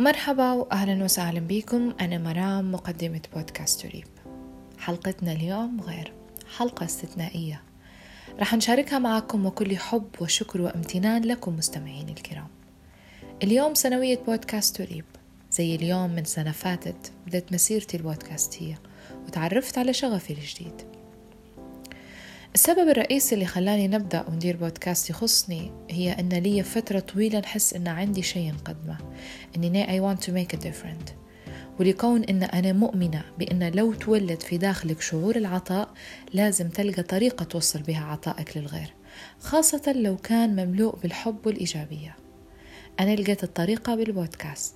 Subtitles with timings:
[0.00, 1.94] مرحبا وأهلا وسهلا بكم.
[2.00, 4.06] أنا مرام مقدمة بودكاست تريب.
[4.78, 6.12] حلقتنا اليوم غير
[6.56, 7.62] حلقة استثنائية.
[8.38, 12.48] رح نشاركها معكم وكل حب وشكر وامتنان لكم مستمعين الكرام.
[13.42, 15.04] اليوم سنوية بودكاست تريب
[15.50, 18.78] زي اليوم من سنة فاتت بدأت مسيرتي البودكاستية
[19.26, 20.89] وتعرفت على شغفي الجديد.
[22.54, 27.88] السبب الرئيسي اللي خلاني نبدأ وندير بودكاست يخصني هي أن لي فترة طويلة نحس أن
[27.88, 28.98] عندي شيء نقدمه
[29.56, 31.12] أني I want to make a difference
[31.80, 35.88] ولكون أن أنا مؤمنة بأن لو تولد في داخلك شعور العطاء
[36.34, 38.94] لازم تلقى طريقة توصل بها عطائك للغير
[39.40, 42.16] خاصة لو كان مملوء بالحب والإيجابية.
[43.00, 44.74] أنا لقيت الطريقة بالبودكاست.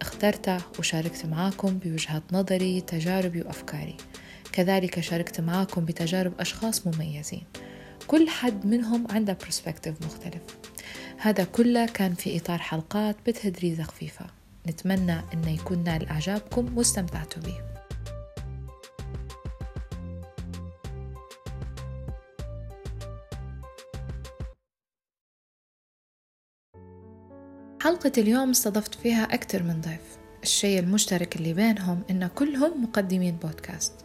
[0.00, 3.96] اخترته وشاركت معاكم بوجهة نظري تجاربي وأفكاري.
[4.54, 7.42] كذلك شاركت معاكم بتجارب أشخاص مميزين.
[8.06, 10.42] كل حد منهم عنده برسبكتيف مختلف.
[11.18, 14.26] هذا كله كان في إطار حلقات بتهدريزة خفيفة.
[14.66, 17.60] نتمنى أنه يكون نال إعجابكم واستمتعتوا به.
[27.82, 30.18] حلقة اليوم استضفت فيها أكثر من ضيف.
[30.42, 34.03] الشيء المشترك اللي بينهم إن كلهم مقدمين بودكاست.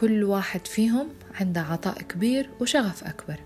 [0.00, 1.08] كل واحد فيهم
[1.40, 3.36] عنده عطاء كبير وشغف أكبر.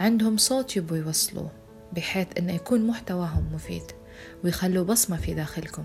[0.00, 1.50] عندهم صوت يبوا يوصلوه
[1.92, 3.82] بحيث أنه يكون محتواهم مفيد
[4.44, 5.84] ويخلوا بصمة في داخلكم.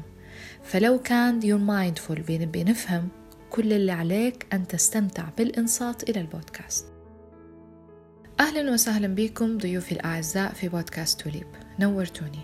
[0.64, 3.08] فلو كان you're mindful بنبي نفهم
[3.50, 6.86] كل اللي عليك أن تستمتع بالإنصات إلى البودكاست.
[8.40, 11.48] أهلا وسهلا بكم ضيوفي الأعزاء في بودكاست توليب.
[11.80, 12.42] نورتوني.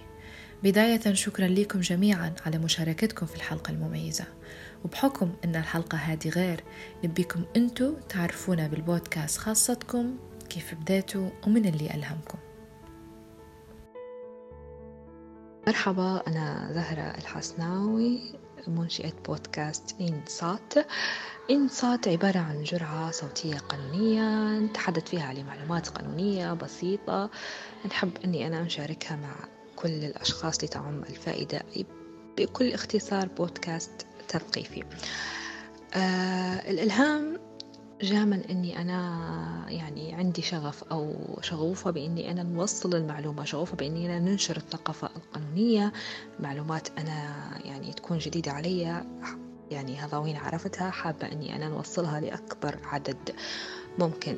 [0.63, 4.25] بداية شكرا لكم جميعا على مشاركتكم في الحلقة المميزة.
[4.85, 6.63] وبحكم أن الحلقة هذه غير
[7.03, 10.17] نبيكم أنتو تعرفونا بالبودكاست خاصتكم
[10.49, 12.37] كيف بديتوا ومن اللي ألهمكم.
[15.67, 18.19] مرحبا أنا زهرة الحسناوي
[18.67, 20.73] منشئة بودكاست إنصات.
[21.51, 27.29] إنصات عبارة عن جرعة صوتية قانونية نتحدث فيها عن معلومات قانونية بسيطة
[27.85, 29.35] نحب أني أنا أشاركها مع
[29.75, 31.63] كل الأشخاص لتعم الفائدة
[32.37, 34.83] بكل اختصار بودكاست تثقيفي
[35.93, 37.39] آه الإلهام
[38.01, 44.05] جاء من أني أنا يعني عندي شغف أو شغوفة بإني أنا نوصل المعلومة شغوفة بإني
[44.05, 45.93] أنا ننشر الثقافة القانونية.
[46.39, 49.03] معلومات أنا يعني تكون جديدة علي
[49.71, 53.35] يعني هذاوين عرفتها؟ حابة أني أنا نوصلها لأكبر عدد
[53.99, 54.37] ممكن.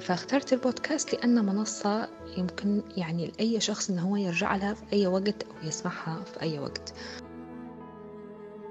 [0.00, 5.42] فاخترت البودكاست لأنه منصة يمكن يعني لأي شخص إنه هو يرجع لها في أي وقت
[5.42, 6.94] أو يسمعها في أي وقت.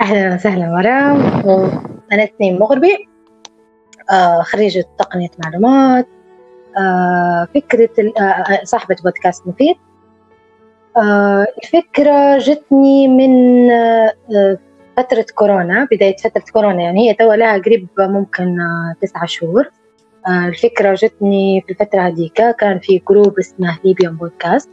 [0.01, 1.21] أهلا وسهلا مرام
[2.11, 3.07] أنا اثنين مغربي.
[4.11, 6.07] آه خريجة تقنية معلومات.
[6.77, 7.89] آه فكرة
[8.21, 9.75] آه صاحبة بودكاست مفيد.
[10.97, 14.57] آه الفكرة جتني من آه
[14.97, 17.09] فترة كورونا بداية فترة كورونا يعني.
[17.09, 19.69] هي توا لها قريب ممكن آه تسعة شهور.
[20.27, 22.41] آه الفكرة جتني في الفترة هذيك.
[22.59, 24.69] كان في جروب اسمه ليبيان بودكاست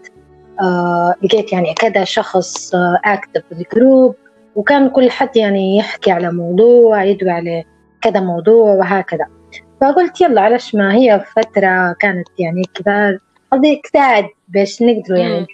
[0.60, 4.14] آه لقيت يعني كذا شخص active في ال group
[4.58, 7.64] وكان كل حد يعني يحكي على موضوع يدوي على
[8.00, 9.26] كذا موضوع وهكذا.
[9.80, 13.18] فقلت يلا علاش ما هي فترة كانت يعني كذا
[13.52, 15.46] قضية تساعد باش نقدروا يعني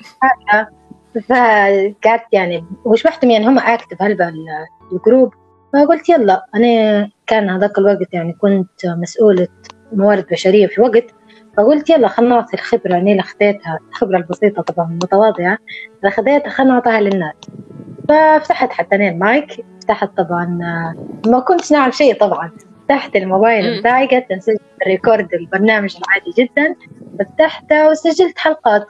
[1.29, 4.33] فقعدت يعني وشبحتهم يعني هم active هلبا
[4.93, 5.35] ال group
[5.73, 9.49] فقلت يلا أنا كان هذاك الوقت يعني كنت مسؤولة
[9.93, 11.05] موارد بشرية في وقت.
[11.57, 13.79] فقلت يلا خلنا نعطي الخبرة اللي أخذتها.
[13.91, 15.59] الخبرة البسيطة طبعا متواضعة
[15.99, 17.35] اللي أخذتها خلنا نعطيها للناس.
[18.09, 20.47] ففتحت حتى أنا المايك فتحت طبعا
[21.27, 22.51] ما كنتش نعرف شيء طبعا.
[22.85, 26.75] فتحت الموبايل بتاعي قلت نسجل record البرنامج العادي جدا.
[27.19, 28.87] فتحته وسجلت حلقات.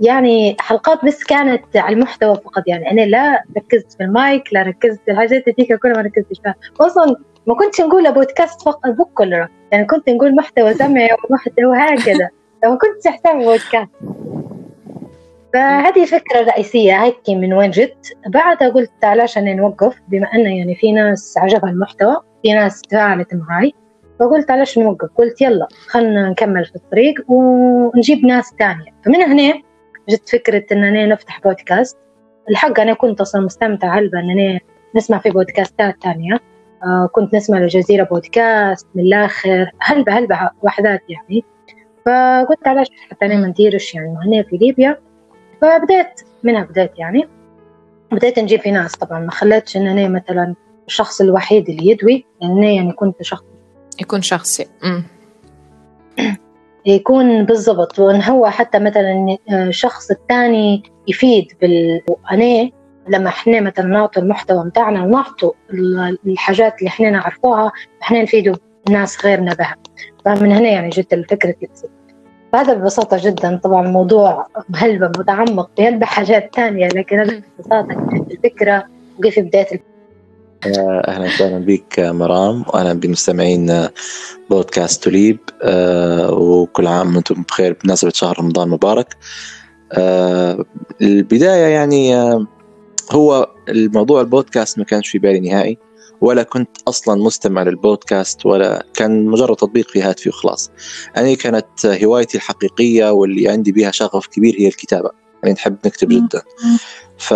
[0.00, 2.62] يعني حلقات بس كانت على المحتوى فقط.
[2.66, 6.54] يعني أنا لا ركزت في المايك لا ركزت في الحاجات هذيك كلها ما ركزتش فيها.
[6.80, 12.28] أصلا ما كنتش نقول بودكاست فقط بكل يعني كنت نقول محتوى سمعي ومحتوى هكذا.
[12.64, 13.90] ما كنتش احتاج بودكاست
[15.52, 17.04] فهذه فكرة رئيسية.
[17.04, 21.70] هيك من وين جت؟ بعدها قلت علاش أنا نوقف؟ بما أنه يعني في ناس عجبها
[21.70, 23.72] المحتوى في ناس تفاعلت معي
[24.20, 28.94] فقلت علاش نوقف؟ قلت يلا خلنا نكمل في الطريق ونجيب ناس تانية.
[29.04, 29.62] فمن هنا
[30.08, 31.98] جت فكرة إن أنا نفتح بودكاست.
[32.50, 34.60] الحق أنا كنت أصلا مستمتعة هلبا إن أنا
[34.96, 36.40] نسمع في بودكاستات تانية.
[36.84, 39.70] آه كنت نسمع الجزيرة بودكاست من الآخر.
[39.80, 41.44] هلبا هلبا وحدات يعني.
[42.06, 44.98] فقلت علاش حتى أنا ما نديرش يعني هنا في ليبيا؟
[45.62, 47.28] فبدأت منها بدأت يعني.
[48.12, 50.54] بدأت نجيب في ناس طبعا ما خليتش إن أنا مثلا
[50.86, 53.44] الشخص الوحيد اللي يدوي لأن يعني, يعني كنت شخص
[54.00, 54.66] يكون شخصي.
[54.82, 55.02] م.
[56.86, 57.98] يكون بالضبط.
[57.98, 62.70] وإن هو حتى مثلا الشخص الثاني يفيد بال
[63.08, 65.52] لما إحنا مثلا نعطي المحتوى بتاعنا ونعطوا
[66.26, 67.72] الحاجات اللي إحنا نعرفوها
[68.02, 68.54] إحنا نفيدوا
[68.90, 69.76] ناس غيرنا بها.
[70.24, 71.90] فمن هنا يعني جت الفكرة الست
[72.52, 73.60] فهذا ببساطة جدا.
[73.62, 78.84] طبعا الموضوع مهلبة متعمق بهلبة حاجات ثانية لكن هذا ببساطة الفكرة
[79.18, 79.82] وكيف بداية
[81.08, 83.88] أهلا وسهلا بك مرام واهلا بمستمعين
[84.50, 85.38] بودكاست توليب.
[85.62, 89.16] آه، وكل عام وأنتم بخير بمناسبة شهر رمضان مبارك
[89.92, 90.64] آه،
[91.02, 92.46] البداية يعني آه،
[93.12, 95.78] هو الموضوع البودكاست ما كانش في بالي نهائي.
[96.22, 100.70] ولا كنت أصلا مستمع للبودكاست ولا كان مجرد تطبيق في هاتفي وخلاص.
[101.16, 105.10] أنا كانت هوايتي الحقيقية واللي عندي بها شغف كبير هي الكتابة.
[105.42, 106.42] يعني نحب نكتب جدا.
[107.18, 107.34] ف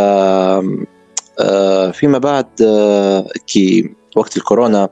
[1.41, 4.89] آه، فيما بعد آه، كي وقت الكورونا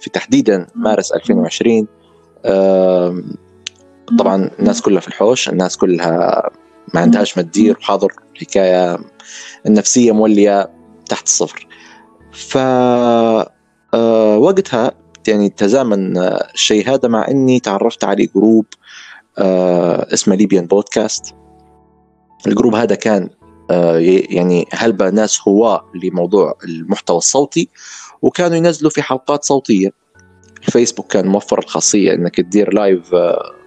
[0.00, 1.86] في تحديدا مارس 2020
[4.18, 6.50] طبعا الناس كلها في الحوش الناس كلها
[6.94, 8.98] ما عندهاش ما تدير وحاضر حكاية
[9.66, 10.70] النفسيه مولية
[11.08, 11.65] تحت الصفر.
[12.36, 12.56] ف
[13.94, 14.92] آه، وقتها
[15.28, 18.66] يعني تزامن الشيء هذا مع إني تعرفت على group
[19.38, 21.34] اسمه Libyan Podcast
[22.46, 23.30] ال group هذا كان
[23.70, 23.98] آه،
[24.30, 27.68] يعني هلبة ناس هواة لموضوع المحتوى الصوتي
[28.22, 29.90] وكانوا ينزلوا في حلقات صوتية.
[30.66, 33.14] الفيسبوك كان موفر الخاصية إنك تدير live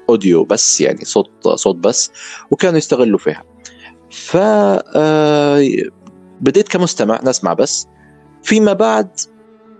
[0.10, 2.12] audio بس يعني صوت صوت بس
[2.52, 3.44] وكانوا يستغلوا فيها.
[4.10, 5.68] ف آه،
[6.42, 7.88] بديت كمستمع نسمع بس.
[8.44, 9.10] فيما بعد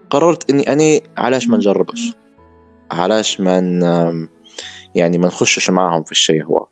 [0.10, 2.14] قررت إني أنا علاش ما نجربش؟
[2.92, 3.60] علاش ما
[4.96, 6.68] يعني ما نخشش معهم في الشيء هو؟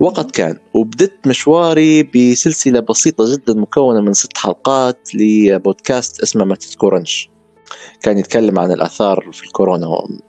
[0.00, 7.30] وقد كان وبدت مشواري بسلسلة بسيطة جدا مكونة من ست حلقات لبودكاست اسمه ما تذكرنش.
[8.02, 9.86] كان يتكلم عن الآثار في الكورونا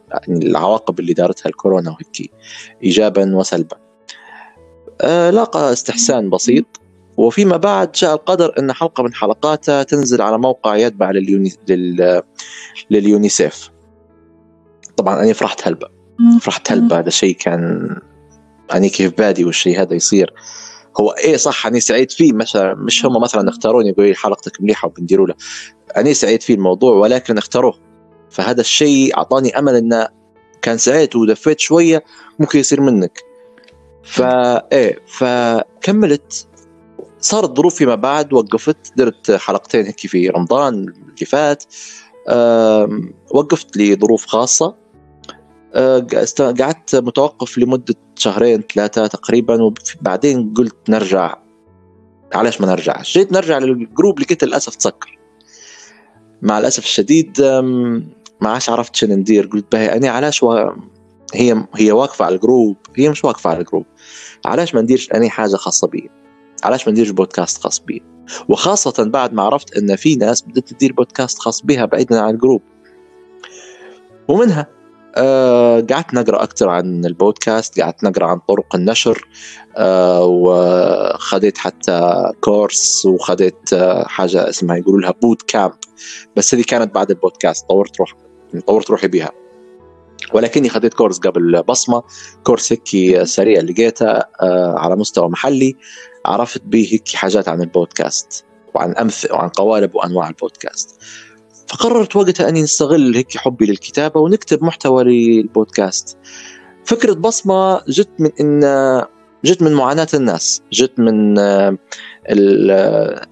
[0.10, 2.32] يعني العواقب اللي دارتها الكورونا وهيك
[2.84, 3.78] إيجابا وسلبا.
[5.02, 6.79] آه لاقى استحسان بسيط.
[7.20, 11.54] وفيما بعد جاء القدر أن حلقة من حلقاته تنزل على موقع يتبع لليوني...
[11.68, 12.22] لل...
[12.92, 13.70] لليونيسيف.
[14.98, 15.88] طبعا أنا فرحت هلبة.
[16.42, 17.00] فرحت هلبة.
[17.00, 17.96] هذا شيء كان
[18.70, 20.34] يعني كيف بادي والشيء هذا يصير.
[21.00, 22.34] هو إيه صح أني سعيد فيه.
[22.34, 25.36] مثلا مش هم مثلا اختاروني يقولوا لي حلقتك مليحة وبنديروا له.
[25.98, 27.80] أني سعيد فيه الموضوع ولكن اختاروه.
[28.30, 30.08] فهذا الشيء أعطاني أمل انه
[30.62, 32.04] كان سعيت ودفيت شوية
[32.40, 33.24] ممكن يصير منك.
[34.04, 36.46] فا إيه فكملت
[37.20, 41.64] صارت ظروف فيما بعد وقفت درت حلقتين هيك في رمضان اللي فات.
[43.32, 44.76] وقفت لظروف خاصة.
[45.74, 46.08] آه،
[46.40, 51.38] قعدت متوقف لمدة شهرين ثلاثة تقريبا وبعدين قلت نرجع.
[52.34, 55.20] علاش ما نرجع؟ جيت نرجع لل group لقيت للأسف تسكر.
[56.42, 57.42] مع الأسف الشديد
[58.42, 59.48] ما عادش عرفت شنو ندير.
[59.48, 60.70] قلت بهي أنا علاش و...
[61.34, 63.86] هي هي واقفة على ال group؟ هي مش واقفة على ال group.
[64.46, 66.10] علاش ما نديرش أنا حاجة خاصة بي؟
[66.64, 68.04] علاش ما نديرش بودكاست خاص بي؟
[68.50, 72.38] وخاصة بعد ما عرفت أن في ناس بدأت تدير بودكاست خاص بها بعيدا عن ال
[72.38, 72.62] group.
[74.28, 74.68] ومنها
[75.16, 79.28] آه قعدت نقرأ أكثر عن البودكاست قعدت نقرأ عن طرق النشر
[79.78, 85.74] آه وخذيت حتى course وخذيت آه حاجة اسمها يقولوا لها boot camp
[86.36, 88.14] بس هذه كانت بعد البودكاست طورت روح
[88.68, 89.32] طورت روحي بها
[90.34, 92.04] ولكني خذيت course قبل بصمة
[92.44, 95.76] course هيك سريع لقيته آه على مستوى محلي.
[96.26, 98.46] عرفت به هيك حاجات عن البودكاست
[98.76, 101.02] وعن امثله وعن قوالب وأنواع البودكاست.
[101.68, 106.18] فقررت وقتها إني نستغل هيك حبي للكتابة ونكتب محتوى للبودكاست.
[106.86, 109.06] فكرة بصمة جت من ان
[109.46, 111.40] جت من معاناة الناس جت من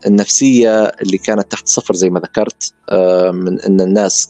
[0.07, 2.73] النفسية اللي كانت تحت صفر زي ما ذكرت
[3.33, 4.29] من إن الناس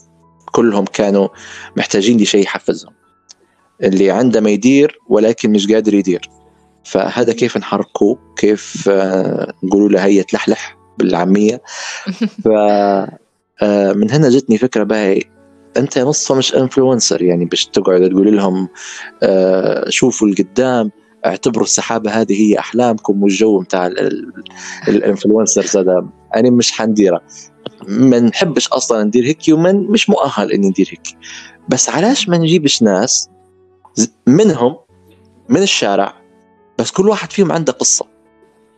[0.52, 1.28] كلهم كانوا
[1.76, 2.92] محتاجين لشيء يحفزهم.
[3.82, 6.30] اللي عنده ما يدير ولكن مش قادر يدير.
[6.88, 8.88] فهذا كيف نحركه كيف
[9.62, 11.62] نقولوا له هي تلحلح بالعامية؟
[12.44, 12.48] ف
[13.62, 15.20] آه، من هنا جتني فكرة بقى
[15.76, 18.68] أنت نصها مش influencer يعني باش تقعد تقول لهم
[19.22, 20.90] آه، شوفوا القدام
[21.26, 23.86] اعتبروا السحابة هذه هي أحلامكم والجو بتاع
[24.88, 26.06] ال influencers هذا.
[26.36, 27.22] أنا مش حنديرة.
[27.88, 31.18] ما نحبش أصلا ندير هيك ومن مش مؤهل إني ندير هيك.
[31.68, 33.28] بس علاش ما نجيبش ناس
[34.26, 34.76] منهم
[35.48, 36.17] من الشارع
[36.78, 38.06] بس كل واحد فيهم عنده قصة.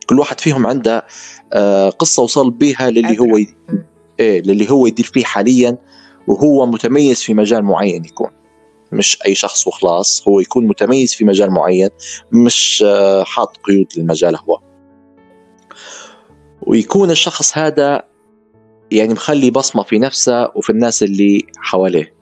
[0.09, 1.07] كل واحد فيهم عنده
[1.53, 3.39] آه، قصة وصل بها للي هو
[4.21, 5.79] إيه للي هو يدير فيه حاليا
[6.27, 8.31] وهو متميز في مجال معين يكون.
[8.93, 11.89] مش أي شخص وخلاص هو يكون متميز في مجال معين
[12.33, 14.61] مش آه، حاط قيود للمجال هو.
[16.63, 18.03] ويكون الشخص هذا
[18.91, 22.15] يعني مخلي بصمة في نفسه وفي الناس اللي حواليه.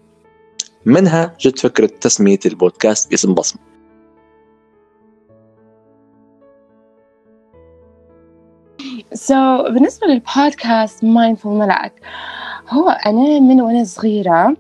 [0.87, 3.59] منها جت فكرة تسمية البودكاست باسم
[9.13, 11.93] بصمة so بالنسبة للبودكاست Mindful ملعك
[12.69, 14.57] هو أنا من وأنا صغيرة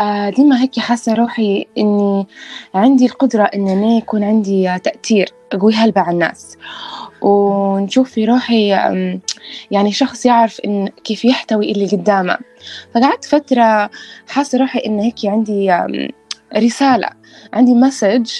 [0.00, 2.26] آه ديما هيك حاسة روحي إني
[2.74, 6.58] عندي القدرة إن أنا يكون عندي تأثير قوي هلبة على الناس.
[7.22, 8.68] ونشوف في روحي
[9.70, 12.38] يعني شخص يعرف إن كيف يحتوي اللي قدامه.
[12.94, 13.90] فقعدت فترة
[14.28, 15.78] حاسة روحي إن هيك عندي
[16.56, 17.08] رسالة
[17.52, 18.30] عندي message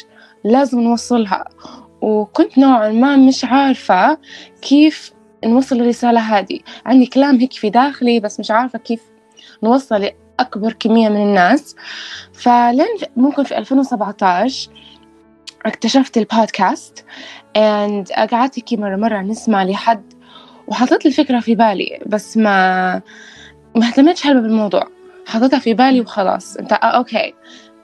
[0.45, 1.45] لازم نوصلها.
[2.01, 4.19] وكنت نوعا ما مش عارفة
[4.63, 5.13] كيف
[5.47, 6.61] نوصل الرسالة هذه.
[6.87, 9.01] عندي كلام هيك في داخلي بس مش عارفة كيف
[9.63, 10.11] نوصل
[10.41, 11.77] لأكبر كمية من الناس.
[12.33, 12.87] فلين
[13.17, 14.71] ممكن في 2017
[15.67, 17.05] اكتشفت البودكاست
[17.59, 20.13] and قعدت هيك مرة مرة نسمع لحد
[20.69, 23.03] وحطيت الفكرة في بالي بس ما
[23.77, 24.89] ما اهتمتش هلبة بالموضوع.
[25.27, 26.57] حطيتها في بالي وخلاص.
[26.57, 27.35] انت آه أوكي.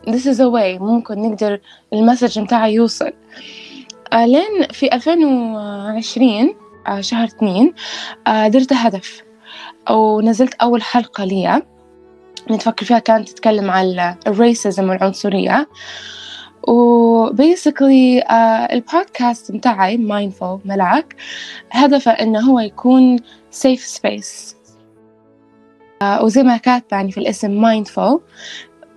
[0.06, 0.80] This is a way.
[0.80, 1.60] ممكن نقدر
[1.92, 3.12] ال message متاعي يوصل.
[4.12, 6.61] آه لين في 2020 آه
[7.00, 7.74] شهر اثنين.
[8.26, 9.22] آه درت هدف
[9.90, 11.62] ونزلت أول حلقة لي
[12.50, 15.68] نتفكر فيها كانت تتكلم عن ال racism والعنصرية.
[16.68, 18.24] و basically
[18.72, 21.16] البودكاست متاعي Mindful ملعك
[21.70, 23.18] هدفه إنه هو يكون
[23.50, 24.56] safe space
[26.02, 28.20] uh, وزي ما كاتبة يعني في الاسم mindful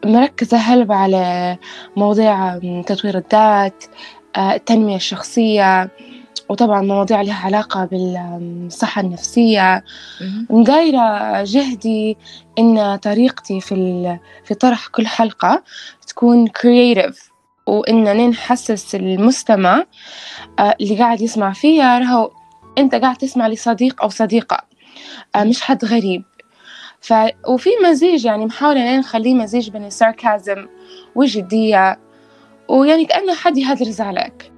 [0.05, 1.57] مركزة هلبة على
[1.97, 3.83] مواضيع تطوير الذات
[4.37, 5.89] التنمية الشخصية
[6.49, 9.83] وطبعا مواضيع لها علاقة بالصحة النفسية.
[10.49, 12.17] دايرة جهدي
[12.59, 15.63] إن طريقتي في في طرح كل حلقة
[16.07, 17.29] تكون creative
[17.67, 19.85] وإننا نحسس المستمع
[20.81, 22.31] اللي قاعد يسمع فيها راهو
[22.77, 24.61] أنت قاعد تسمع لصديق أو صديقة
[25.37, 26.23] مش حد غريب.
[27.01, 27.13] ف...
[27.47, 30.67] وفي مزيج يعني محاولة إن نخليه مزيج بين الساركازم
[31.15, 31.99] والجدية
[32.69, 34.51] ويعني كأنه حد يهدرز عليك.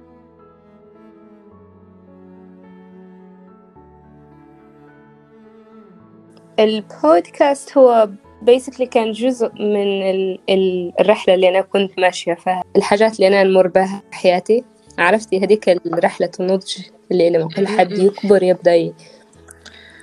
[6.58, 8.08] البودكاست هو
[8.42, 13.42] بيسكلي كان جزء من ال ال الرحلة اللي أنا كنت ماشية فيها الحاجات اللي أنا
[13.44, 14.64] نمر بها في حياتي.
[14.98, 16.76] عرفتي؟ هذيك رحلة النضج
[17.12, 18.92] اللي لما كل حد يكبر يبدأ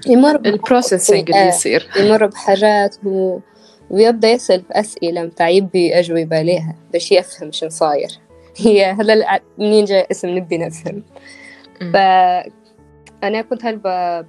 [0.08, 1.90] يمر البروسيسنج اللي يصير.
[2.00, 3.40] يمر بحاجات و...
[3.90, 8.10] ويبدأ يسأل بأسئلة متاع يبي أجوبة عليها باش يفهم شنو صاير.
[8.58, 11.04] هي هذا منين جاي اسم نبي نفهم.
[11.80, 14.26] فأنا كنت هلبة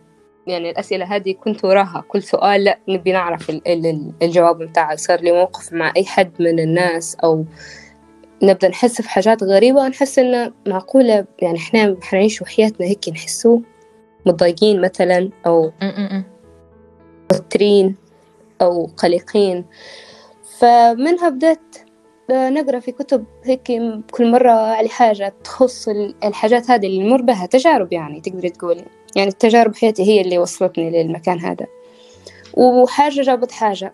[0.47, 4.97] يعني الأسئلة هذه كنت وراها كل سؤال لا نبي نعرف ال ال الجواب متاعه.
[4.97, 7.45] صار لي موقف مع أي حد من الناس أو
[8.43, 13.63] نبدأ نحس في حاجات غريبة ونحس إنه معقولة يعني إحنا حنعيش حياتنا هيك نحسوه
[14.27, 15.73] متضايقين مثلا أو
[17.25, 17.97] متوترين
[18.63, 19.65] أو قلقين.
[20.59, 21.77] فمنها بدأت
[22.31, 23.63] نقرأ في كتب هيك
[24.11, 25.89] كل مرة على حاجة تخص
[26.25, 28.85] الحاجات هذه اللي نمر بها تجارب يعني تقدري تقولي.
[29.17, 31.67] يعني التجارب حياتي هي اللي وصلتني للمكان هذا.
[32.55, 33.93] وحاجة جابت حاجة.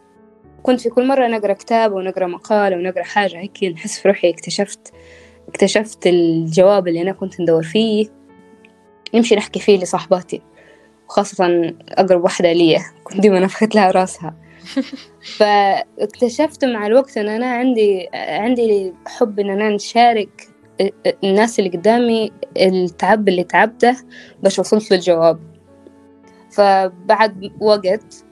[0.63, 4.93] كنت في كل مرة نقرأ كتاب ونقرأ مقال ونقرأ حاجة هيك نحس في روحي اكتشفت
[5.49, 8.07] اكتشفت الجواب اللي أنا كنت ندور فيه.
[9.15, 10.43] نمشي نحكي فيه لصاحباتي
[11.09, 14.37] وخاصة أقرب واحدة لي كنت ديما نفخت لها راسها.
[15.39, 20.52] فاكتشفت مع الوقت إن أنا عندي عندي حب إن أنا نشارك
[21.25, 23.97] الناس اللي قدامي التعب اللي تعبته
[24.43, 25.39] باش وصلت للجواب
[26.51, 28.25] فبعد وقت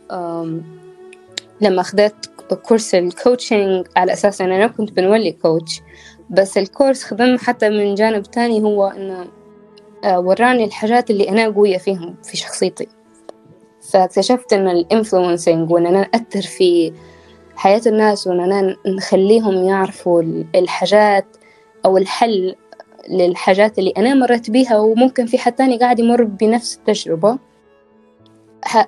[1.61, 5.81] لما أخذت course ال coaching على أساس أن أنا كنت بنولي coach
[6.31, 9.27] بس ال course خدم حتى من جانب تاني هو إنه
[10.05, 12.89] وراني الحاجات اللي أنا قوية فيهم في شخصيتي.
[13.93, 16.93] فاكتشفت إن ال influencing وإن أنا أثر في
[17.57, 20.23] حياة الناس وإن أنا نخليهم يعرفوا
[20.55, 21.27] الحاجات
[21.85, 22.55] أو الحل
[23.09, 27.39] للحاجات اللي أنا مريت بيها وممكن في حد تاني قاعد يمر بنفس التجربة.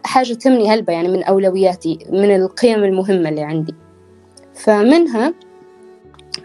[0.05, 3.75] حاجة تهمني هلبة يعني من أولوياتي من القيم المهمة اللي عندي.
[4.55, 5.35] فمنها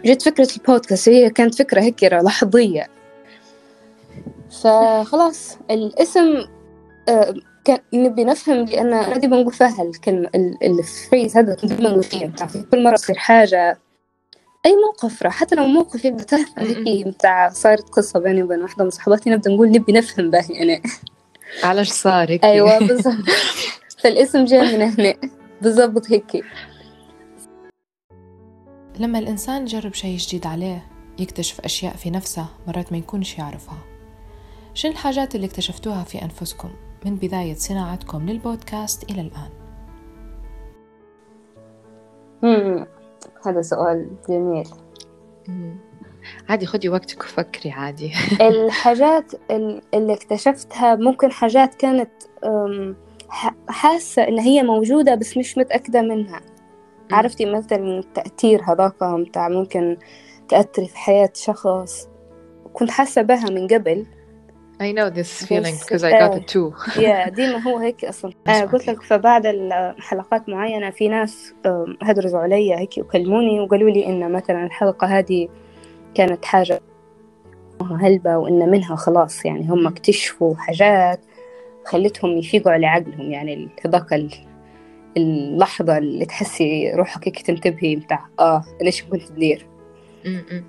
[0.04, 2.86] جت فكرة البودكاست هي كانت فكرة هيك لحظية.
[4.62, 6.44] فخلاص الاسم
[7.64, 10.30] كان نبي نفهم لأن أنا دي بنقول فيها الكلمة
[10.62, 12.32] الفريز هذا كنت بنقول فيه
[12.70, 13.78] كل مرة تصير حاجة
[14.66, 18.84] أي موقف راح حتى لو موقف يبدأ تافه هيك بتاع صارت قصة بيني وبين واحدة
[18.84, 20.82] من صحباتي نبدأ نقول نبي نفهم به يعني.
[21.62, 23.24] علاش صار هيك؟ أيوة بالضبط.
[24.02, 25.14] فالاسم جاي من هنا.
[25.62, 26.44] بالضبط هيك.
[28.98, 30.86] لما الإنسان يجرب شيء جديد عليه
[31.18, 33.78] يكتشف أشياء في نفسه مرات ما يكونش يعرفها.
[34.74, 36.70] شنو الحاجات اللي اكتشفتوها في أنفسكم
[37.04, 39.50] من بداية صناعتكم للبودكاست إلى الآن؟
[43.46, 44.68] هذا سؤال جميل.
[46.48, 48.12] عادي خدي وقتك وفكري عادي.
[48.40, 52.10] الحاجات ال- اللي اكتشفتها ممكن حاجات كانت
[53.68, 56.40] حاسة إن هي موجودة بس مش متأكدة منها.
[57.12, 59.96] عرفتي مثلا التأثير هذاك متاع ممكن
[60.48, 62.08] تأثري في حياة شخص؟
[62.72, 64.06] كنت حاسة بها من قبل.
[64.80, 66.38] I know this feeling because I got آه.
[66.38, 66.72] it too
[67.06, 71.54] يا ديما هو هيك أصلا أسمع قلت لك فبعد الحلقات معينة في ناس
[72.02, 75.48] هدرزوا علي هيك وكلموني وقالوا لي إن مثلا الحلقة هذه
[76.14, 76.80] كانت حاجة
[78.00, 81.20] هلبة وإن منها خلاص يعني هم اكتشفوا حاجات
[81.84, 84.46] خلتهم يفيقوا على عقلهم يعني هذاك ال-
[85.16, 89.66] اللحظة اللي تحسي روحك هيك تنتبهي متاع آه ليش كنت تدير.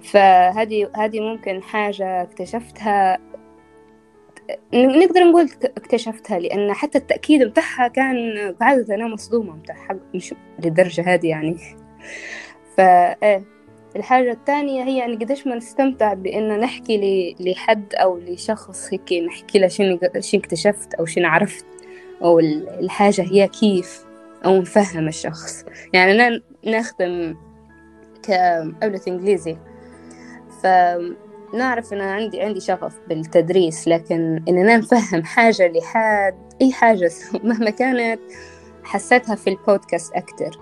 [0.03, 3.17] فهذه هذه ممكن حاجة اكتشفتها
[4.73, 10.33] نقدر نقول اك- اكتشفتها لأن حتى التأكيد متاعها كان قعدت أنا مصدومة متاع حق مش
[10.63, 11.57] للدرجة هذه يعني.
[12.77, 13.43] فإيه
[13.95, 19.67] الحاجة الثانية هي يعني قديش ما نستمتع بإن نحكي لحد أو لشخص هيك نحكي له
[19.67, 21.65] شنو اكتشفت أو شنو عرفت
[22.21, 24.05] أو ال- الحاجة هي كيف
[24.45, 25.65] أو نفهم الشخص.
[25.93, 27.35] يعني أنا نخدم
[28.23, 29.57] كأولة إنجليزي.
[31.53, 37.11] فنعرف إن عندي عندي شغف بالتدريس لكن إننا نفهم حاجة لحد أي حاجة
[37.43, 38.19] مهما كانت
[38.83, 40.59] حسيتها في البودكاست أكتر.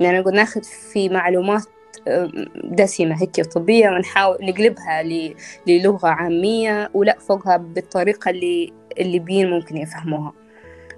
[0.00, 1.62] يعني نقول ناخذ في معلومات
[2.64, 5.34] دسمة هيك طبية ونحاول نقلبها ل-
[5.66, 10.32] للغة عامية ولا فوقها بالطريقة اللي اللي بين ممكن يفهموها.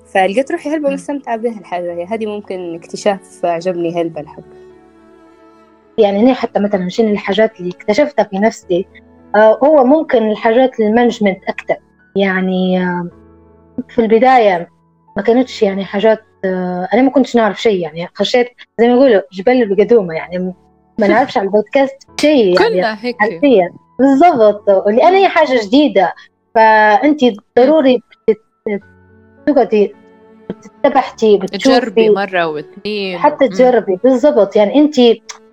[0.06, 0.90] فلقيت روحي هلبة.
[0.90, 2.04] مستمتعة بها الحاجة هي.
[2.04, 4.42] هذه ممكن اكتشاف عجبني هلبة الحق
[5.98, 8.86] يعني أنا حتى مثلا من الحاجات اللي اكتشفتها في نفسي
[9.36, 11.76] هو ممكن الحاجات المانجمنت أكتر.
[12.16, 13.08] يعني آه،
[13.88, 14.68] في البداية
[15.16, 18.08] ما كانتش يعني حاجات آه، أنا ما كنتش نعرف شيء يعني.
[18.14, 18.48] خشيت
[18.80, 20.54] زي ما يقولوا جبال بقدومة يعني.
[20.98, 23.16] ما نعرفش على البودكاست شيء يعني كلنا هيك.
[23.98, 24.70] بالضبط.
[24.86, 26.14] لأن هي حاجة جديدة.
[26.54, 27.20] فأنت
[27.58, 28.02] ضروري
[29.46, 29.94] تقعدي
[30.50, 33.48] بتتبحتي تجربي بتشوفي مرة واثنين حتى.
[33.48, 33.98] تجربي.
[34.04, 34.56] بالضبط.
[34.56, 34.94] يعني أنت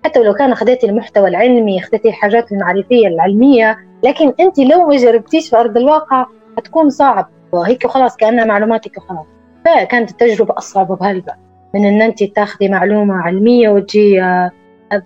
[0.04, 5.50] حتى لو كان اخذتي المحتوى العلمي اخذتي الحاجات المعرفية العلمية لكن أنت لو ما جربتيش
[5.50, 7.28] في أرض الواقع حتكون صعب.
[7.66, 9.26] هيك خلاص كأنها معلوماتك وخلاص.
[9.64, 11.32] فكانت التجربة أصعب بهلبة
[11.74, 14.50] من إن أنت تاخذي معلومة علمية وتجي آه،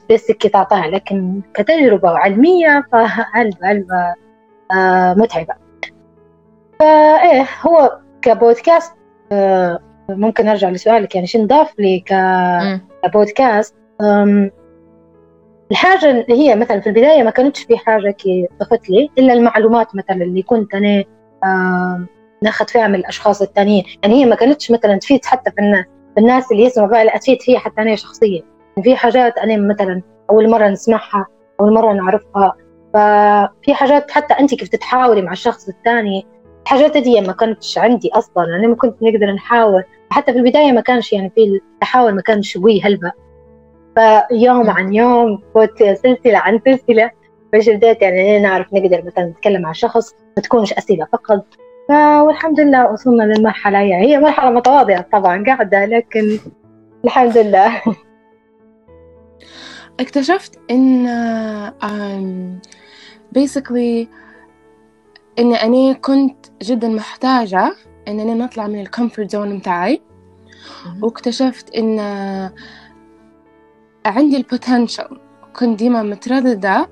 [0.08, 0.86] بيسك تعطيها.
[0.86, 4.14] لكن كتجربة علمية فهلبة هلبة
[4.72, 5.54] آه، متعبة.
[6.80, 8.92] فايه هو كبودكاست
[9.32, 9.78] آه،
[10.08, 11.14] ممكن أرجع لسؤالك.
[11.14, 12.80] يعني شو نضاف لي ك م.
[13.12, 14.50] بودكاست أم،
[15.70, 19.96] الحاجة اللي هي مثلا في البداية ما كانتش في حاجة كي ضفت لي إلا المعلومات
[19.96, 21.04] مثلا اللي كنت أنا
[21.44, 22.06] أم،
[22.42, 23.84] ناخذ فيها من الأشخاص التانيين.
[24.02, 25.84] يعني هي ما كانتش مثلا تفيد حتى في الناس.
[26.14, 28.42] في الناس اللي يسمعوا بقى لا تفيد هي حتى أنا شخصيا.
[28.84, 31.26] في حاجات أنا مثلا أول مرة نسمعها
[31.60, 32.52] أول مرة نعرفها.
[32.94, 36.26] ففي حاجات حتى أنت كيف تتحاوري مع الشخص الثاني
[36.62, 38.44] الحاجات دي ما كانتش عندي أصلا.
[38.44, 39.82] أنا ما كنت نقدر نحاور.
[40.10, 43.12] حتى في البداية ما كانش يعني في التحاور ما كانش قوي هلبة
[43.96, 47.10] فيوم عن يوم كنت سلسلة عن سلسلة
[47.52, 51.46] باش بديت؟ يعني نعرف نقدر مثلا نتكلم مع شخص ما تكونش أسئلة فقط.
[52.26, 56.38] والحمد لله وصلنا للمرحلة هي هي مرحلة متواضعة طبعا قاعدة لكن
[57.04, 57.82] الحمد لله.
[60.00, 61.06] اكتشفت إن
[63.38, 64.06] basically
[65.38, 67.74] إن أنا كنت جدا محتاجة
[68.08, 70.02] إن أنا نطلع من ال comfort zone متاعي
[71.02, 72.00] واكتشفت إن
[74.06, 75.18] عندي ال potential
[75.56, 76.88] كنت ديما مترددة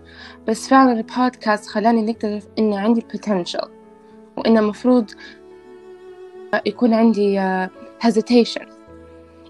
[0.48, 3.68] بس فعلا البودكاست خلاني نكتشف ان عندي البوتنشل
[4.36, 5.10] وان المفروض
[6.66, 7.68] يكون عندي uh,
[8.06, 8.66] hesitation.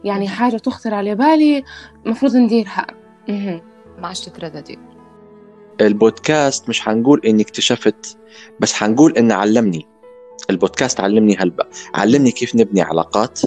[0.05, 1.64] يعني حاجة تخطر على بالي
[2.07, 2.87] المفروض نديرها.
[3.98, 4.79] ما عادش تترددي.
[5.81, 8.18] البودكاست مش حنقول إني اكتشفت
[8.61, 9.87] بس حنقول إنه علمني.
[10.50, 11.64] البودكاست علمني هلبة.
[11.94, 13.40] علمني كيف نبني علاقات.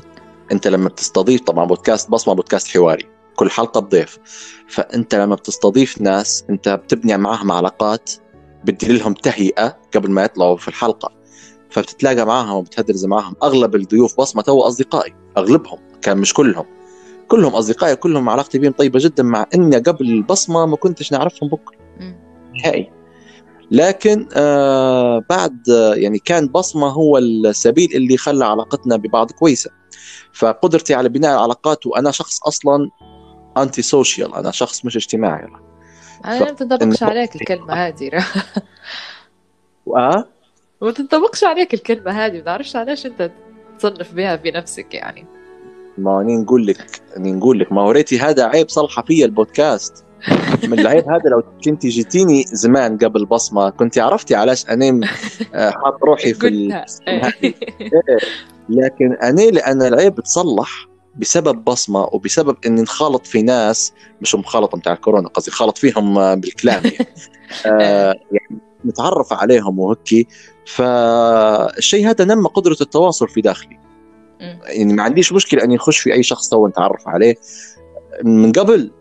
[0.51, 3.16] أنت لما بتستضيف طبعا بودكاست بصمة بودكاست حواري.
[3.38, 4.19] كل حلقه بضيف
[4.67, 8.12] فأنت لما بتستضيف ناس أنت بتبني معاهم علاقات
[8.63, 11.12] بتدير لهم تهيئة قبل ما يطلعوا في الحلقة.
[11.69, 13.36] فبتتلاقى معاهم وبتهدرز معاهم.
[13.43, 16.65] أغلب الضيوف بصمة تو أصدقائي أغلبهم كان مش كلهم.
[17.28, 21.78] كلهم أصدقائي كلهم علاقتي بهم طيبة جدا مع إني قبل البصمة ما كنتش نعرفهم بكرة.
[22.63, 22.91] نهائي.
[23.71, 29.69] لكن آه بعد آه يعني كان بصمة هو السبيل اللي خلى علاقتنا ببعض كويسة.
[30.34, 32.89] فقدرتي على بناء العلاقات وأنا شخص أصلا
[33.63, 35.47] anti social أنا شخص مش اجتماعي.
[36.25, 38.11] أنا ما تنطبقش إنه- عليك الكلمة هذه.
[39.97, 40.25] آه؟
[40.81, 43.31] ما تنطبقش عليك الكلمة هذه ما بعرفش علاش أنت
[43.79, 45.25] تصنف بها في نفسك يعني.
[45.97, 50.03] ما أني نقول لك أني نقول لك ما وريتي هذا عيب صلحه فيا البودكاست.
[50.63, 55.07] من العيب هذا لو كنت جيتيني زمان قبل بصمة كنت عرفتي علاش أنا
[55.53, 56.71] آه، حاط روحي في ال...
[57.07, 57.53] إيه.
[58.69, 60.87] لكن أنا لأن العيب بتصلح
[61.17, 66.34] بسبب بصمة وبسبب اني انخالط في ناس مش مخالطه بتاع الكورونا قصدي خالط فيهم آه،
[66.34, 67.08] بالكلام يعني,
[67.65, 70.27] آه يعني نتعرف عليهم وهيك.
[70.65, 73.80] فالشيء هذا نمى قدرة التواصل في داخلي.
[74.39, 77.36] يعني ما عنديش مشكلة إني اخش في أي شخص تو نتعرف عليه.
[78.23, 78.91] من قبل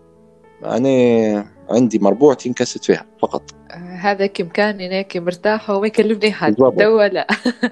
[0.64, 3.55] أنا عندي مربوعتي انكست فيها فقط.
[4.00, 6.54] هذا كم كان هيك مرتاح وما يكلمني حد.
[6.54, 7.26] دو لا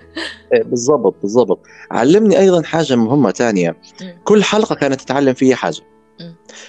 [0.52, 3.76] إيه، بالضبط بالضبط علمني أيضا حاجة مهمة ثانية.
[4.24, 5.80] كل حلقة كانت تتعلم فيها حاجة.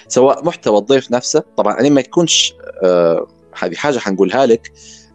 [0.08, 3.26] سواء محتوى الضيف نفسه طبعا أنا ما يكونش آه
[3.58, 4.72] هذه حاجة حنقولها لك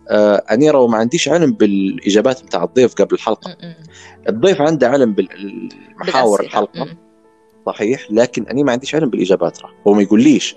[0.09, 3.57] آه انيره وما عنديش علم بالإجابات بتاع الضيف قبل الحلقة.
[4.29, 6.41] الضيف عنده علم بالمحاور.
[6.41, 6.87] الحلقة.
[7.65, 10.55] صحيح لكن أنا ما عنديش علم بالإجابات راه هو ما يقوليش.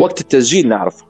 [0.00, 1.07] وقت التسجيل نعرفه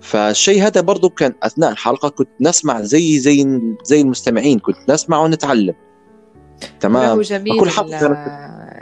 [0.00, 5.74] فالشيء هذا برضو كان أثناء الحلقة كنت نسمع زي زي زي المستمعين كنت نسمع ونتعلم.
[6.80, 8.14] تمام؟ له جميل فكل حلقة ال-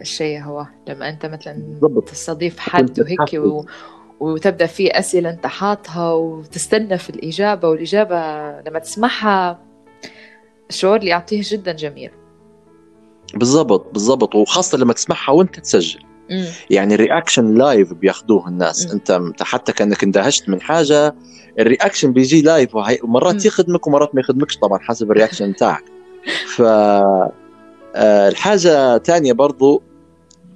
[0.00, 0.66] الشيء هو.
[0.88, 2.08] لما أنت مثلا بالضبط.
[2.08, 3.34] تستضيف حد وهيك.
[3.34, 3.64] و...
[4.20, 8.16] وتبدأ في أسئلة أنت حاطها وتستنى في الإجابة والإجابة
[8.60, 9.58] لما تسمعها
[10.70, 12.10] الشعور اللي يعطيه جدا جميل.
[13.34, 14.34] بالضبط بالضبط.
[14.34, 16.00] وخاصة لما تسمعها وأنت تسجل.
[16.70, 18.92] يعني ال reaction live بياخذوه الناس مم.
[18.92, 21.14] أنت حتى كأنك اندهشت من حاجة
[21.58, 22.70] ال reaction بيجي live.
[23.02, 25.84] ومرات يخدمك ومرات ما يخدمكش طبعا حسب ال reaction بتاعك
[26.56, 29.82] ف آه، الحاجة ثانية برضو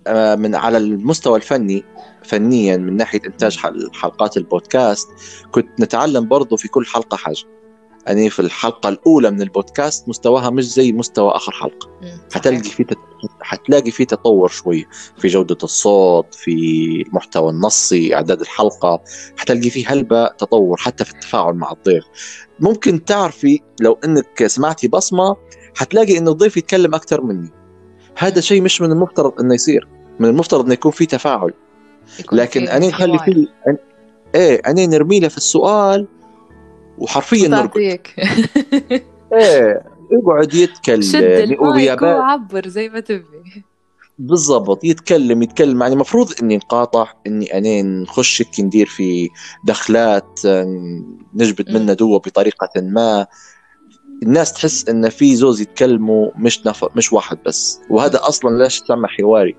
[0.06, 1.84] آه، من على المستوى الفني
[2.22, 5.08] فنيا من ناحية إنتاج حل- حلقات البودكاست
[5.50, 7.44] كنت نتعلم برضو في كل حلقة حاجة
[8.10, 11.88] يعني في الحلقة الأولى من البودكاست مستواها مش زي مستوى آخر حلقة.
[12.02, 12.20] مم.
[12.32, 12.98] حتلقي في تت...
[13.40, 14.86] حتلاقي في تطور شوي.
[15.18, 16.52] في جودة الصوت في
[17.06, 19.00] المحتوى النصي إعداد الحلقة
[19.36, 22.04] حتلقي في هلبة تطور حتى في التفاعل مع الضيف.
[22.60, 25.36] ممكن تعرفي لو أنك سمعتي بصمة
[25.76, 27.50] حتلاقي أن الضيف يتكلم أكثر مني.
[28.16, 29.88] هذا شيء مش من المفترض أنه يصير.
[30.20, 31.52] من المفترض أنه يكون في تفاعل.
[32.20, 33.76] يكون لكن في أنا نخلي أن...
[34.34, 36.06] إيه أنا نرمي له في السؤال
[37.00, 37.78] وحرفيا نرقد.
[39.32, 39.82] إيه
[40.12, 43.24] يقعد شد يتكلم المايك وغيابات وعبر زي ما تبي.
[44.18, 45.80] بالضبط يتكلم يتكلم.
[45.82, 49.28] يعني المفروض إني نقاطع إني أنا نخش ندير في
[49.64, 50.40] دخلات
[51.34, 51.74] نجبد مم.
[51.76, 53.26] منها دوا بطريقة ما.
[54.22, 57.80] الناس تحس إن في زوز يتكلموا مش نفر مش واحد بس.
[57.90, 59.56] وهذا أصلا ليش تسمى حواري.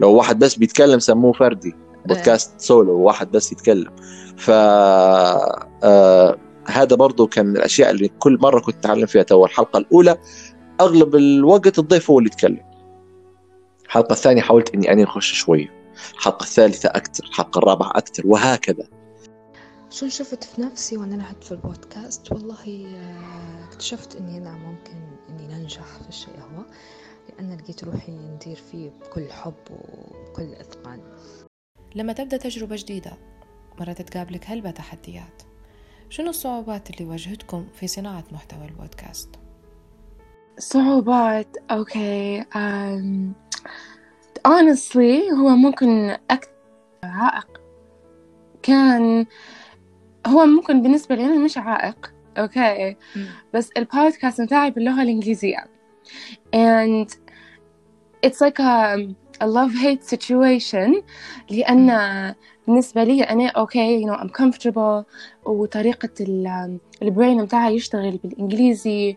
[0.00, 1.74] لو واحد بس بيتكلم سموه فردي.
[2.06, 3.90] بودكاست سولو واحد بس يتكلم.
[4.36, 9.44] ف آه هذا برضو كان من الأشياء اللي كل مرة كنت أتعلم فيها تو.
[9.44, 10.18] الحلقة الأولى
[10.80, 12.70] أغلب الوقت الضيف هو اللي يتكلم.
[13.84, 15.80] الحلقة الثانية حاولت إني أنا نخش شوية.
[16.14, 18.88] الحلقة الثالثة أكثر الحلقة الرابعة أكثر وهكذا.
[19.90, 24.92] شو شفت في نفسي وأنا لعبت في البودكاست؟ والله آه، اكتشفت إني أنا ممكن
[25.28, 26.64] إني ننجح في الشيء هو
[27.28, 31.00] لأن لقيت روحي ندير فيه بكل حب وبكل إتقان.
[31.94, 33.12] لما تبدأ تجربة جديدة
[33.80, 35.49] مرات تقابلك هلبة تحديات.
[36.10, 39.28] شنو الصعوبات اللي واجهتكم في صناعة محتوى البودكاست؟
[40.58, 43.32] صعوبات okay um,
[44.48, 46.50] honestly هو ممكن أكثر
[47.02, 47.60] عائق.
[48.62, 49.26] كان
[50.26, 52.96] هو ممكن بالنسبة لي أنا مش عائق okay
[53.54, 55.64] بس البودكاست بتاعي باللغة الإنجليزية.
[56.56, 57.08] And
[58.26, 58.98] it's like a,
[59.42, 61.02] a love hate situation.
[61.50, 61.90] لأن
[62.66, 65.04] بالنسبة لي أنا okay you know I'm comfortable.
[65.44, 69.16] وطريقة ال- ال brain بتاعي يشتغل بالإنجليزي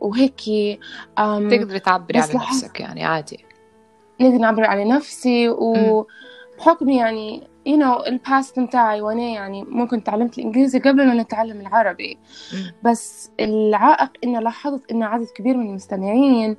[0.00, 0.40] وهيك
[1.20, 3.44] um, تقدري تعبري على نفسك يعني عادي.
[4.20, 10.38] نقدر نعبر على نفسي وبحكم يعني you know ال past بتاعي وأنا يعني ممكن تعلمت
[10.38, 12.18] الإنجليزي قبل ما نتعلم العربي.
[12.82, 16.56] بس العائق إن لاحظت إن عدد كبير من المستمعين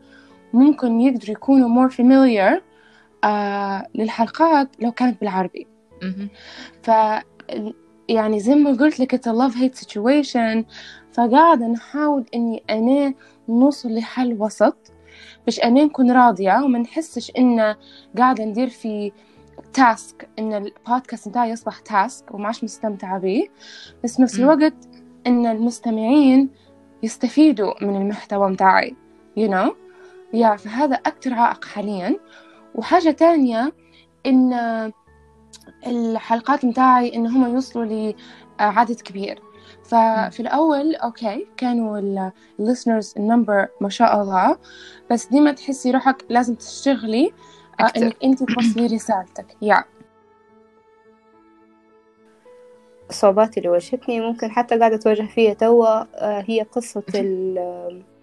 [0.53, 2.61] ممكن يقدروا يكونوا more familiar
[3.27, 5.67] آه للحلقات لو كانت بالعربي.
[6.81, 6.91] ف
[8.09, 10.63] يعني زي ما قلت لك it's a love hate situation.
[11.13, 13.13] فقاعدة نحاول إني أنا
[13.49, 14.91] نوصل لحل وسط
[15.45, 17.75] باش أنا نكون راضية وما نحسش إن
[18.17, 19.11] قاعدة ندير في
[19.73, 23.47] تاسك إن البودكاست بتاعي يصبح تاسك وما عادش مستمتعة بيه.
[24.03, 24.39] بس نفس.
[24.39, 24.73] الوقت
[25.27, 26.49] إن المستمعين
[27.03, 28.95] يستفيدوا من المحتوى بتاعي
[29.39, 29.73] you know.
[30.33, 32.19] Yeah فهذا أكتر عائق حاليا.
[32.77, 33.73] وحاجة تانية
[34.25, 34.53] إن
[35.87, 38.13] الحلقات متاعي إن هم يوصلوا
[38.59, 39.41] لعدد كبير.
[39.83, 44.57] ففي الأول okay كانوا ال listeners ال number ما شاء الله
[45.11, 47.33] بس ديما تحسي روحك لازم تشتغلي
[47.79, 48.01] آه، أكتر.
[48.01, 49.57] إنك أنت توصلي رسالتك.
[49.61, 49.83] Yeah
[53.09, 57.03] الصعوبات اللي واجهتني ممكن حتى قاعدة تواجه فيها توا آه، هي قصة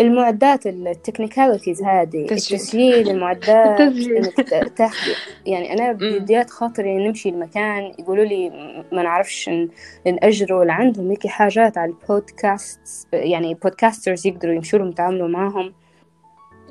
[0.00, 2.58] المعدات ال technicalities هذه تسجيل.
[2.58, 3.80] التسجيل المعدات
[4.52, 5.14] التسجيل.
[5.46, 8.50] يعني أنا بديات خاطري نمشي المكان يقولوا لي
[8.92, 9.68] ما نعرفش ن-
[10.06, 12.80] نأجروا ولا عندهم هيك حاجات على البودكاست
[13.12, 15.72] يعني podcasters يقدروا يمشوا لهم يتعاملوا معاهم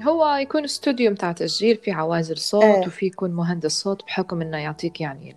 [0.04, 2.88] هو يكون استوديو متاع تسجيل في عوازل صوت إيه.
[2.88, 5.36] وفي يكون مهندس صوت بحكم إنه يعطيك يعني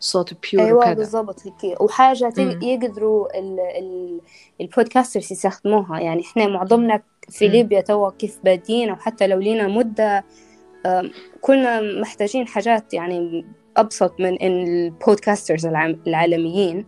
[0.00, 2.32] الصوت pure أيوه وكذا بالضبط هيك وحاجه.
[2.62, 4.20] يقدروا ال ال
[4.60, 7.48] ال podcasters يستخدموها يعني إحنا معظمنا في.
[7.48, 9.68] ليبيا توا كيف بادين أو حتى لو لينا
[10.86, 11.10] آم،
[11.40, 15.66] كنا محتاجين حاجات يعني أبسط من ال podcasters
[16.06, 16.86] العالميين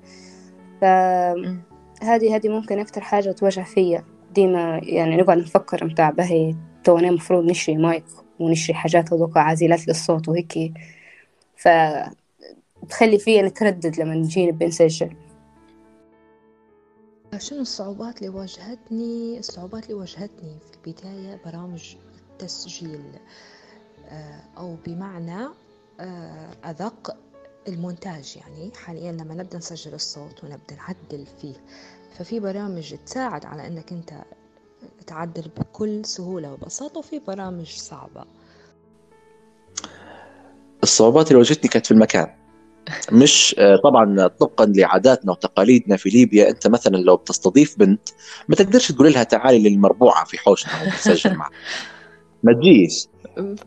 [0.81, 2.37] فهذه.
[2.37, 7.44] هذه ممكن أكتر حاجة تواجه فيا ديما يعني نقعد نفكر متاع بهي تو أنا المفروض
[7.44, 8.05] نشري مايك
[8.38, 10.72] ونشري حاجات هذوك عازلات للصوت وهيك
[11.57, 11.68] ف
[12.88, 15.11] تخلي فيا نتردد لما نجي نبي نسجل
[17.38, 21.96] شنو الصعوبات اللي واجهتني؟ الصعوبات اللي واجهتني في البداية برامج
[22.33, 23.03] التسجيل
[24.09, 25.49] آه، أو بمعنى
[26.01, 27.16] آه، أدق
[27.68, 28.37] المونتاج.
[28.37, 31.55] يعني حاليا لما نبدأ نسجل الصوت ونبدأ نعدل فيه
[32.18, 34.12] ففي برامج تساعد على أنك أنت
[35.07, 38.25] تعدل بكل سهولة وبساطة وفي برامج صعبة.
[40.83, 42.36] الصعوبات اللي واجهتني كانت في المكان.
[43.12, 46.51] مش آه، طبعا طبقا لعاداتنا وتقاليدنا في ليبيا.
[46.51, 48.09] أنت مثلا لو بتستضيف بنت
[48.49, 51.51] ما تقدرش تقول لها تعالي للمربوعة في حوشنا وتسجل معها.
[52.42, 53.07] ما تجيش.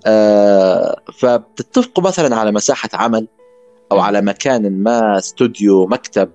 [0.06, 3.28] آه فبتتفقوا مثلا على مساحة عمل
[3.92, 6.32] أو على مكان ما استوديو مكتب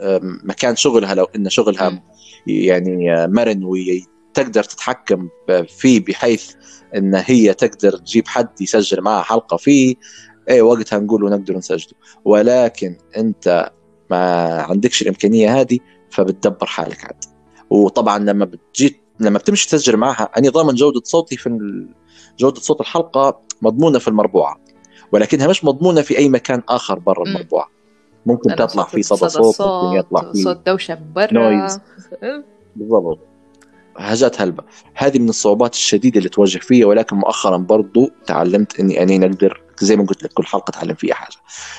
[0.00, 2.02] آه، مكان شغلها لو إن شغلها.
[2.46, 5.28] يعني آه، مرن وتقدر تتحكم
[5.68, 6.52] فيه بحيث
[6.96, 9.94] إن هي تقدر تجيب حد يسجل معها حلقة فيه.
[10.48, 11.92] إيه وقتها نقول ونقدر نسجله
[12.24, 13.70] ولكن أنت
[14.10, 15.78] ما عندكش الإمكانية هذه
[16.10, 17.24] فبتدبر حالك عاد.
[17.70, 21.58] وطبعا لما بتجي لما بتمشي تسجل معها أنا ضامن جودة صوتي في
[22.38, 24.60] جودة صوت الحلقة مضمونة في المربوعة.
[25.12, 27.24] ولكنها مش مضمونة في أي مكان آخر برا.
[27.24, 27.68] المربوعة.
[28.26, 31.32] ممكن تطلع صوت- في صدى صدى صوت ممكن يطلع في صوت دوشة برا.
[31.32, 31.78] نويز.
[32.76, 33.18] بالضبط.
[33.96, 34.64] حاجات هلبة.
[34.94, 39.96] هذه من الصعوبات الشديدة اللي تواجه فيها ولكن مؤخرا برضو تعلمت إني أني نقدر زي
[39.96, 41.36] ما قلت لك كل حلقة تعلم فيها حاجة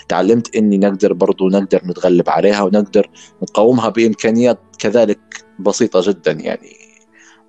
[0.10, 3.10] تعلمت إني نقدر برضو نقدر نتغلب عليها ونقدر
[3.42, 6.76] نقاومها بإمكانيات كذلك بسيطة جدا يعني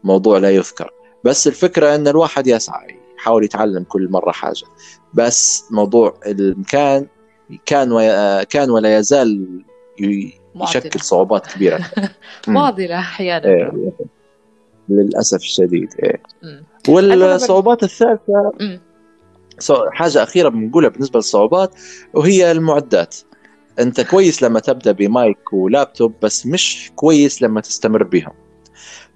[0.04, 0.90] موضوع لا يذكر
[1.24, 4.66] بس الفكرة إن الواحد يسعى يحاول يتعلم كل مرة حاجة
[5.14, 7.06] بس موضوع المكان
[7.66, 8.44] كان وي...
[8.44, 9.62] كان ولا يزال.
[10.64, 11.78] يشكل صعوبات كبيرة
[12.48, 12.54] مم.
[12.54, 13.92] معضله أحيانا إيه.
[14.88, 16.22] للأسف الشديد إيه.
[16.88, 18.80] والصعوبات الثالثة مم.
[19.92, 21.74] حاجة أخيرة بنقولها بالنسبة للصعوبات
[22.14, 23.16] وهي المعدات.
[23.78, 28.32] أنت كويس لما تبدأ بمايك ولابتوب بس مش كويس لما تستمر بهم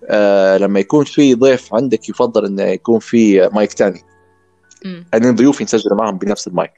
[0.08, 4.02] آه لما يكون في ضيف عندك يفضل إنه يكون في مايك تاني.
[4.84, 5.06] مم.
[5.14, 6.72] أنا ضيوفي نسجل معهم بنفس المايك.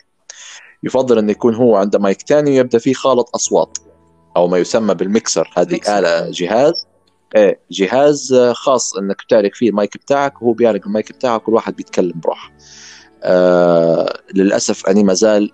[0.82, 3.78] يفضل إنه يكون هو عنده مايك تاني ويبدأ فيه خالط أصوات
[4.36, 5.50] أو ما يسمى بالميكسر.
[5.56, 5.80] هذه.
[5.98, 6.86] آلة جهاز.
[7.36, 12.20] إيه جهاز خاص إنك تعرف فيه المايك بتاعك وهو بيعرف المايك بتاعك كل واحد بيتكلم
[12.20, 12.52] بروحه
[14.34, 15.50] للأسف أني ما زال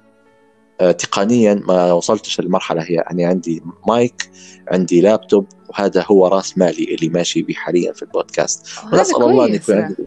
[0.81, 4.31] آه تقنيا ما وصلتش للمرحلة هي أني عندي مايك
[4.69, 8.67] عندي لابتوب وهذا هو رأس مالي اللي ماشي به حاليا في البودكاست.
[8.79, 10.07] هذا ونسأل الله أن يكون عندي.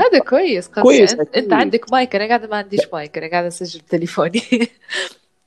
[0.00, 4.42] هذا كويس كويس، أنت, عندك مايك أنا قاعدة ما عنديش مايك أنا قاعدة أسجل بتليفوني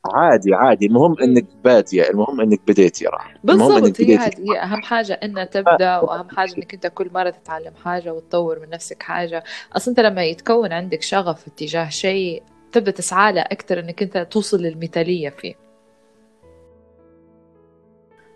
[0.05, 0.85] عادي عادي.
[0.85, 4.81] المهم إنك باديه المهم إنك بديت يا راح المهم إنك بالضبط هي بديتي هي أهم
[4.81, 9.43] حاجة ان تبدأ وأهم حاجة إنك أنت كل مرة تتعلم حاجة وتطور من نفسك حاجة.
[9.73, 14.61] أصلا أنت لما يتكون عندك شغف اتجاه شيء تبدأ تسعى له أكثر إنك أنت توصل
[14.61, 15.55] للمثالية فيه.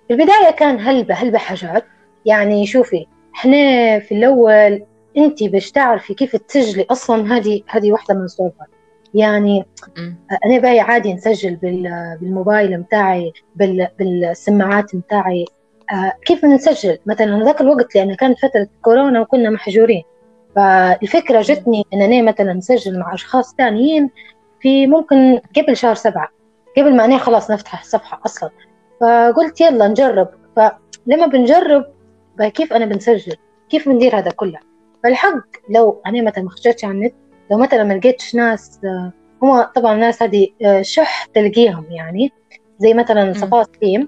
[0.08, 1.86] في البداية كان هلبة هلبة حاجات
[2.26, 4.86] يعني شوفي إحنا في الأول
[5.18, 8.75] أنت باش تعرفي كيف تسجلي أصلا هذه هذه واحدة من الصعوبات.
[9.16, 9.66] يعني.
[10.46, 15.46] أنا باي عادي نسجل بال- بالموبايل متاعي بال- بالسماعات متاعي.
[15.92, 20.04] آه، كيف نسجل؟ مثلا ذاك الوقت لأن كانت فترة كورونا وكنا محجورين.
[20.56, 24.10] فالفكرة جتني أن أنا مثلا نسجل مع أشخاص ثانيين
[24.62, 26.28] في ممكن قبل شهر سبعة.
[26.78, 28.50] قبل ما أنا خلاص نفتح الصفحة أصلا.
[29.02, 30.30] فقلت يلا نجرب.
[30.56, 31.86] فلما بنجرب
[32.54, 33.36] كيف أنا بنسجل؟
[33.70, 34.60] كيف بندير هذا كله؟
[35.04, 37.14] فالحق لو أنا مثلا ما خرجتش على النت
[37.52, 39.12] لو مثلا ما لقيتش ناس آه،
[39.44, 42.32] هم طبعا الناس هذه آه، شح تلقيهم يعني
[42.80, 44.08] زي مثلا صفاء سليم.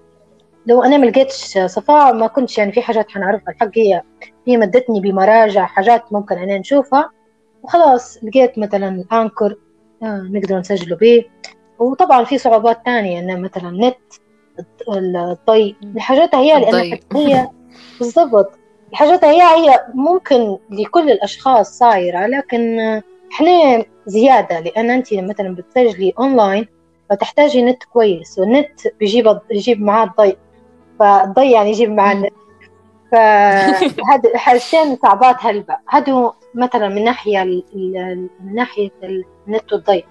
[0.65, 3.53] لو أنا ما لقيتش صفاء ما كنتش يعني في حاجات حنعرفها.
[3.53, 4.01] الحق هي
[4.47, 7.09] هي مدتني بمراجع حاجات ممكن أنا نشوفها.
[7.63, 9.55] وخلاص لقيت مثلا أنكر
[10.03, 11.25] آه نقدر نسجله به.
[11.79, 13.97] وطبعا في صعوبات تانية انه مثلا نت
[14.89, 16.99] الضي الحاجات هي الضي.
[17.15, 17.47] هي
[17.99, 18.51] بالضبط.
[18.91, 22.77] الحاجات هي هي ممكن لكل الأشخاص صايرة لكن
[23.31, 26.67] إحنا زيادة لأن أنت مثلا بتسجلي أونلاين
[27.09, 30.37] فتحتاجي نت كويس والنت بيجيب يجيب معاه الضي
[30.99, 32.13] فالضي يعني يجيب معاه.
[32.13, 32.33] النت.
[33.11, 35.77] فهذا حاجتين صعبات هلبة.
[35.89, 38.91] هادو مثلا من ناحية ال- من ناحية
[39.47, 40.05] النت والضي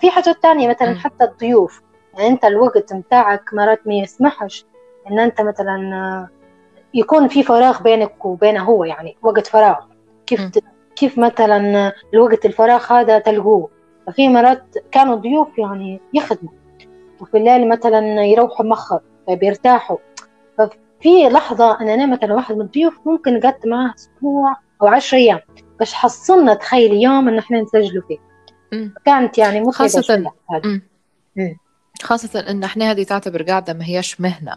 [0.00, 0.98] في حاجات تانية مثلا.
[0.98, 1.82] حتى الضيوف.
[2.14, 4.64] يعني أنت الوقت متاعك مرات ما يسمحش
[5.10, 6.28] إن أنت مثلا
[6.94, 9.76] يكون في فراغ بينك وبينه هو يعني وقت فراغ.
[10.26, 10.40] كيف
[10.96, 13.70] كيف مثلا الوقت الفراغ هذا تلقوه.
[14.06, 16.52] ففي مرات كانوا ضيوف يعني يخدموا.
[17.20, 19.96] وفي الليل مثلا يروحوا مخر فبيرتاحوا.
[20.58, 25.40] ففي لحظة أنا أنا مثلا واحد من الضيوف ممكن قعدت معاه أسبوع أو عشر أيام.
[25.80, 28.18] بس حصلنا تخيل يوم إن إحنا نسجلوا فيه.
[29.06, 30.30] كانت يعني متعبة خاصة-.
[32.02, 34.56] خاصة إن إحنا هذه تعتبر قاعدة ما هياش مهنة.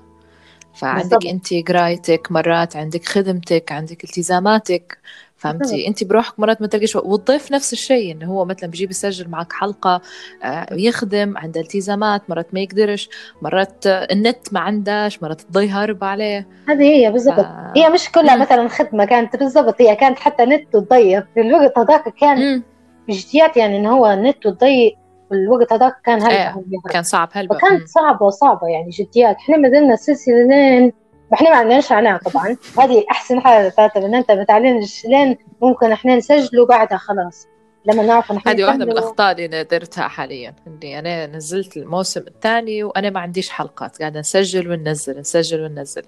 [0.76, 1.26] فعندك بالضبط.
[1.26, 4.98] أنت قرايتك مرات عندك خدمتك عندك التزاماتك.
[5.38, 5.88] فهمتي.
[5.88, 6.96] انت بروحك مرات ما تلقيش.
[6.96, 10.02] والضيف نفس الشيء إنه هو مثلا بيجي بيسجل معك حلقة
[10.44, 13.10] آه، يخدم عنده التزامات مرات ما يقدرش
[13.42, 17.78] مرات النت ما عندهش مرات الضي هارب عليه هذه هي بالضبط ف...
[17.78, 18.42] هي مش كلها مم.
[18.42, 22.64] مثلا خدمة كانت بالضبط هي كانت حتى نت وتضيف في الوقت هذاك كان مم.
[23.08, 24.98] بجديات يعني إن هو النت والضي
[25.30, 26.54] في الوقت هذاك كان هلبة إيه.
[26.90, 27.86] كان صعب هلبة فكانت مم.
[27.86, 30.92] صعبة صعبة يعني جديات إحنا ما زلنا السلسلة
[31.34, 35.92] إحنا ما عندناش عناء طبعا هذه أحسن حاجة تعتبر ان أنت ما تعلنش لين ممكن
[35.92, 37.48] إحنا نسجله بعدها خلاص
[37.86, 38.92] لما نعرف إن إحنا هذه واحدة من.
[38.92, 44.20] الأخطاء اللي أنا درتها حاليا إني أنا نزلت الموسم الثاني وأنا ما عنديش حلقات قاعدة
[44.20, 46.02] نسجل وننزل نسجل وننزل.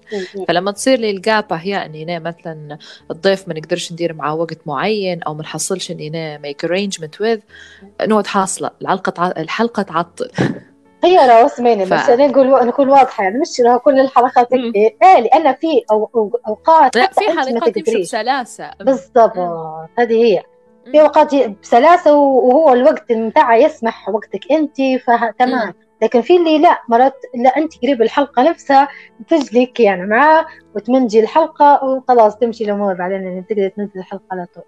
[0.48, 2.78] فلما تصير لي الجابة هي إني أنا مثلا
[3.10, 7.40] الضيف ما نقدرش ندير معاه وقت معين أو ما نحصلش إني أنا ميك arrangement with
[8.02, 8.70] نقعد حاصلة.
[9.38, 10.30] الحلقة تعطل
[11.04, 14.54] هي راه اسمعيني ف- أنا نقول نكون واضحة يعني مش راه كل الحلقات.
[14.54, 18.08] هيك إيه لأن في أو أو أوقات لا في حلقات تقدريش.
[18.08, 19.36] بسلاسة بالضبط.
[19.98, 20.42] هذه هي.
[20.92, 25.74] في أوقات بسلاسة وهو الوقت متاعها يسمح وقتك أنت فتمام.
[26.02, 28.88] لكن في اللي لا مرات لا أنت قريب الحلقة نفسها
[29.28, 34.64] تجلك يعني معاه وتمنجي الحلقة وخلاص تمشي الأمور بعدين يعني تقدر تنزل الحلقة على طول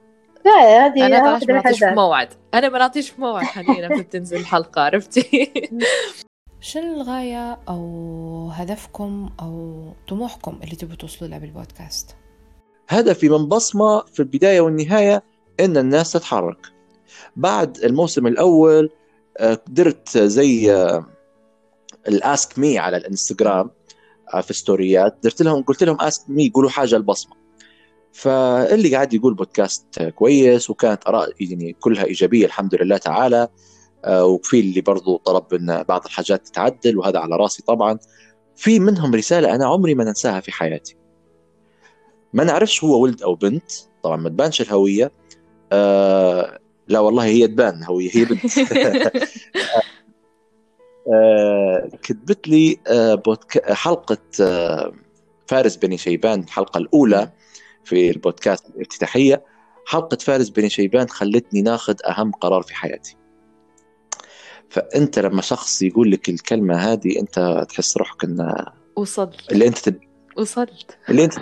[1.06, 2.28] أنا طبعا واحدة ما نعطيش في موعد.
[2.54, 5.52] أنا ما نعطيش في موعد حاليا لما تنزل الحلقة عرفتي؟
[6.60, 12.16] شنو الغاية أو هدفكم أو طموحكم اللي تبوا توصلوا له بالبودكاست؟
[12.88, 15.22] هدفي من بصمة في البداية والنهاية
[15.60, 16.66] إن الناس تتحرك.
[17.36, 18.90] بعد الموسم الأول
[19.38, 20.72] آه، قدرت زي
[22.08, 23.70] الاسك مي على الإنستغرام
[24.34, 25.18] آه، في ستوريات.
[25.22, 27.39] درت لهم قلت لهم اسك مي يقولوا حاجة البصمة.
[28.12, 33.48] فاللي قاعد يقول بودكاست كويس وكانت آراء يعني كلها إيجابية الحمد لله تعالى.
[34.04, 37.98] آه، وفي اللي برضو طلب إن بعض الحاجات تتعدل وهذا على راسي طبعا.
[38.56, 40.96] في منهم رسالة أنا عمري ما ننساها في حياتي.
[42.32, 45.12] ما نعرفش هو ولد أو بنت طبعا ما تبانش الهوية.
[45.72, 48.40] آه لا والله هي تبان هوية هي بنت.
[51.14, 53.72] آه كتبت لي آه بودك...
[53.72, 54.92] حلقة آه
[55.46, 57.32] فارس بني شيبان الحلقة الأولى.
[57.84, 59.44] في البودكاست الافتتاحية.
[59.86, 63.16] حلقة فارس بني شيبان خلتني ناخذ أهم قرار في حياتي.
[64.68, 68.64] فأنت لما شخص يقول لك الكلمة هذه أنت تحس روحك أن
[68.96, 69.52] وصلت.
[69.52, 70.00] اللي أنت تب...
[70.36, 70.98] وصلت.
[71.08, 71.38] اللي أنت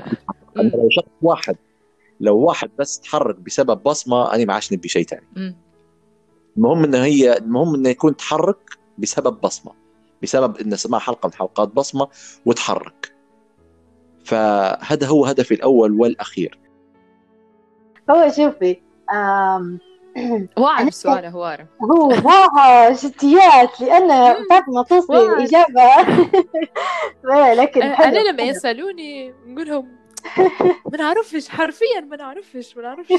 [0.56, 1.56] أما لو شخص واحد
[2.20, 5.26] لو واحد بس تحرك بسبب بصمة أنا ما عادش نبي شيء ثاني.
[6.56, 9.72] المهم إنه هي المهم إنه يكون تحرك بسبب بصمة.
[10.22, 12.08] بسبب إنه سمع حلقة من حلقات بصمة
[12.46, 13.14] وتحرك.
[14.28, 16.58] فهذا هو هدفي الأول والأخير.
[18.10, 18.80] هو شوفي
[19.14, 19.78] آم،
[20.58, 24.08] واعر سؤال هوارة هو ضاع جديات لأن
[24.50, 25.36] بعد ما توصلي واعر.
[25.36, 25.82] الاجابه
[27.34, 28.42] إيه، لكن أنا لما.
[28.42, 29.98] يسألوني نقول لهم
[30.92, 33.12] ما نعرفش حرفيا ما نعرفش ما نعرفش.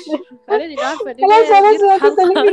[0.49, 2.43] أنا اللي عارفة خلاص ما خلاص ما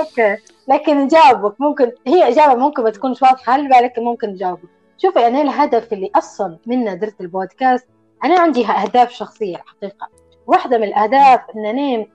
[0.00, 0.36] أوكي.
[0.68, 4.68] لكن نجاوبك ممكن هي إجابة ممكن ما تكونش واضحة هل لكن ممكن نجاوبك
[5.04, 7.88] شوفي أنا الهدف اللي أصلا منه درت البودكاست
[8.24, 10.08] أنا عندي أهداف شخصية الحقيقة
[10.46, 12.06] واحدة من الأهداف إن أنا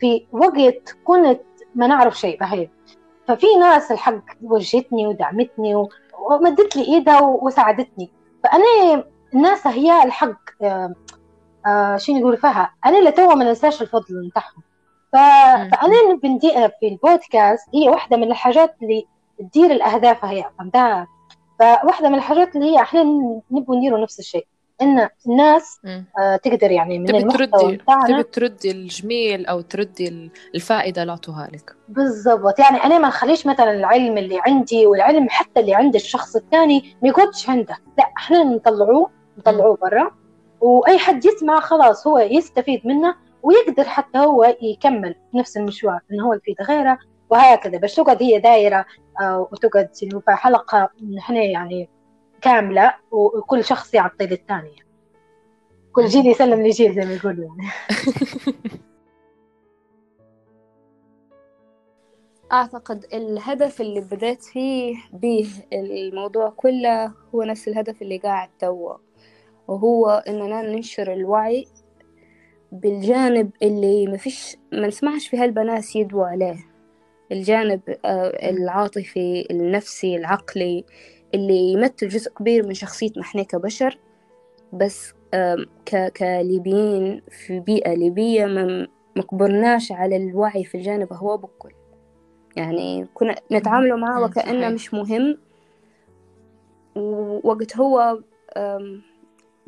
[0.00, 1.40] في وقت كنت
[1.74, 2.68] ما نعرف شيء بهي
[3.28, 5.86] ففي ناس الحق وجهتني ودعمتني
[6.30, 8.10] ومدت لي إيدها وساعدتني.
[8.44, 10.40] فأنا الناس هي الحق
[11.66, 14.04] آه شو نقول فيها؟ أنا اللي تو ما ننساش الفضل.
[14.24, 14.30] مم.
[15.12, 19.06] فأنا بندي في البودكاست هي واحدة من الحاجات اللي
[19.38, 20.44] تدير الأهداف هي.
[20.58, 21.06] فهمتها
[21.60, 23.02] فواحدة من الحاجات اللي هي إحنا
[23.50, 24.46] نبغى نديروا نفس الشيء
[24.82, 25.80] إن الناس.
[26.20, 31.76] آه تقدر يعني من تبي تردي تبي تردي الجميل أو تردي الفائدة اللي اعطوها لك
[31.88, 32.58] بالضبط.
[32.58, 37.08] يعني أنا ما نخليش مثلا العلم اللي عندي والعلم حتى اللي عند الشخص الثاني ما
[37.08, 37.76] يقعدش عنده.
[37.98, 40.10] لا إحنا نطلعوه نطلعوه برا
[40.60, 46.34] وأي حد يسمع خلاص هو يستفيد منه ويقدر حتى هو يكمل نفس المشوار إنه هو
[46.34, 46.98] يفيد غيره
[47.30, 47.78] وهكذا.
[47.78, 48.84] بس تقعد هي دايرة
[49.22, 51.88] وتقعد في حلقة نحن يعني
[52.40, 54.76] كاملة وكل شخص يعطي للثاني
[55.92, 57.68] كل جيل يسلم لجيل زي ما يقولوا يعني
[62.52, 68.94] أعتقد الهدف اللي بدأت فيه به الموضوع كله هو نفس الهدف اللي قاعد توا
[69.68, 71.66] وهو إننا ننشر الوعي
[72.72, 76.69] بالجانب اللي ما فيش ما نسمعش في هالبنات يدوا عليه.
[77.32, 80.84] الجانب آه، العاطفي النفسي العقلي
[81.34, 83.98] اللي يمثل جزء كبير من شخصيتنا إحنا كبشر.
[84.72, 85.14] بس
[86.16, 91.72] كليبيين في بيئة ليبية ما مكبرناش على الوعي في الجانب هو بكل
[92.56, 95.38] يعني كنا نتعاملوا معاه وكأنه مش مهم.
[96.96, 98.18] ووقت هو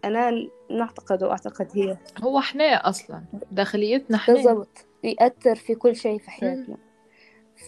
[0.05, 4.35] أنا نعتقد وأعتقد هي هو إحنا أصلا داخليتنا إحنا.
[4.35, 6.77] بالضبط يأثر في كل شيء في حياتنا.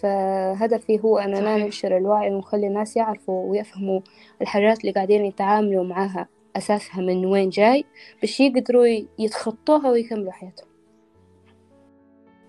[0.03, 4.01] فهدفي هو أننا ننشر الوعي ونخلي الناس يعرفوا ويفهموا
[4.43, 7.85] الحاجات اللي قاعدين يتعاملوا معاها أساسها من وين جاي
[8.21, 8.87] باش يقدروا
[9.19, 10.69] يتخطوها ويكملوا حياتهم.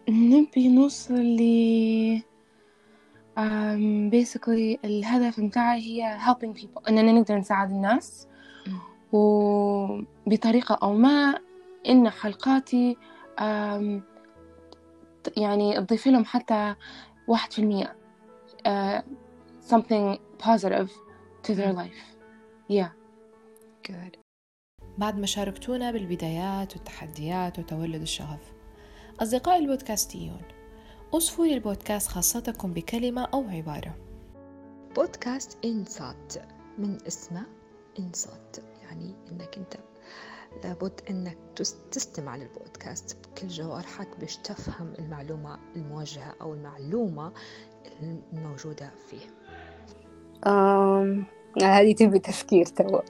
[0.10, 1.42] نبي نوصل ل
[3.38, 8.28] um, basically الهدف متاعي هي helping people إننا نقدر نساعد الناس.
[9.12, 11.40] وبطريقة أو ما
[11.90, 12.98] إن حلقاتي
[13.40, 14.02] um,
[15.38, 16.76] يعني تضيف لهم حتى
[17.28, 17.96] واحد في المية
[18.68, 19.02] uh,
[19.70, 20.90] something positive
[21.44, 22.16] to their life.
[22.70, 22.90] Yeah.
[23.88, 24.18] Good.
[24.98, 28.54] بعد ما شاركتونا بالبدايات والتحديات وتولد الشغف
[29.22, 30.42] أصدقائي البودكاستيون
[31.14, 33.96] أوصفوا لي البودكاست خاصتكم بكلمة أو عبارة.
[34.96, 36.34] بودكاست إنصات
[36.78, 37.46] من اسمه
[38.00, 39.76] إنصات يعني إنك أنت
[40.64, 41.38] لابد إنك
[41.92, 47.34] تستمع للبودكاست بكل جوارحك باش تفهم المعلومة الموجهة أو المعلومة
[48.34, 49.26] الموجودة فيه.
[50.52, 51.26] أم...
[51.62, 53.02] هذه تبي تفكير توا.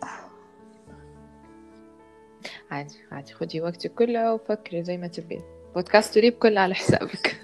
[2.72, 3.34] عادي عادي.
[3.34, 5.42] خدي وقتك كله وفكري زي ما تبي.
[5.76, 7.42] بودكاست تريب كله على حسابك.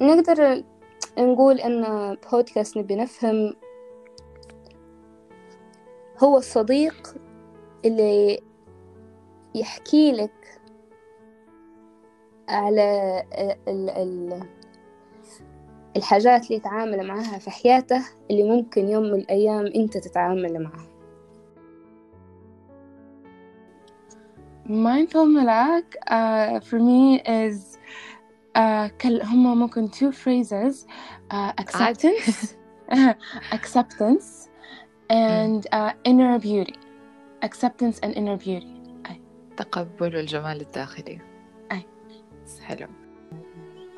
[0.00, 0.64] نقدر
[1.18, 3.54] نقول إن بودكاست نبي نفهم
[6.22, 7.14] هو الصديق
[7.84, 8.42] اللي
[9.54, 10.60] يحكي لك
[12.48, 13.22] على
[13.68, 14.42] ال ال
[15.96, 20.96] الحاجات اللي يتعامل معها في حياته اللي ممكن يوم من الأيام أنت تتعامل معها
[24.66, 27.78] mindful ملاك uh, for me is
[28.56, 30.86] uh, كل هما ممكن two phrases
[31.32, 32.54] uh, acceptance
[33.56, 34.48] acceptance
[35.10, 36.74] and uh, inner beauty.
[37.42, 38.66] Acceptance and inner beauty.
[39.10, 39.20] أي.
[39.56, 41.20] تقبل الجمال الداخلي.
[41.72, 41.86] أي.
[42.62, 42.86] حلو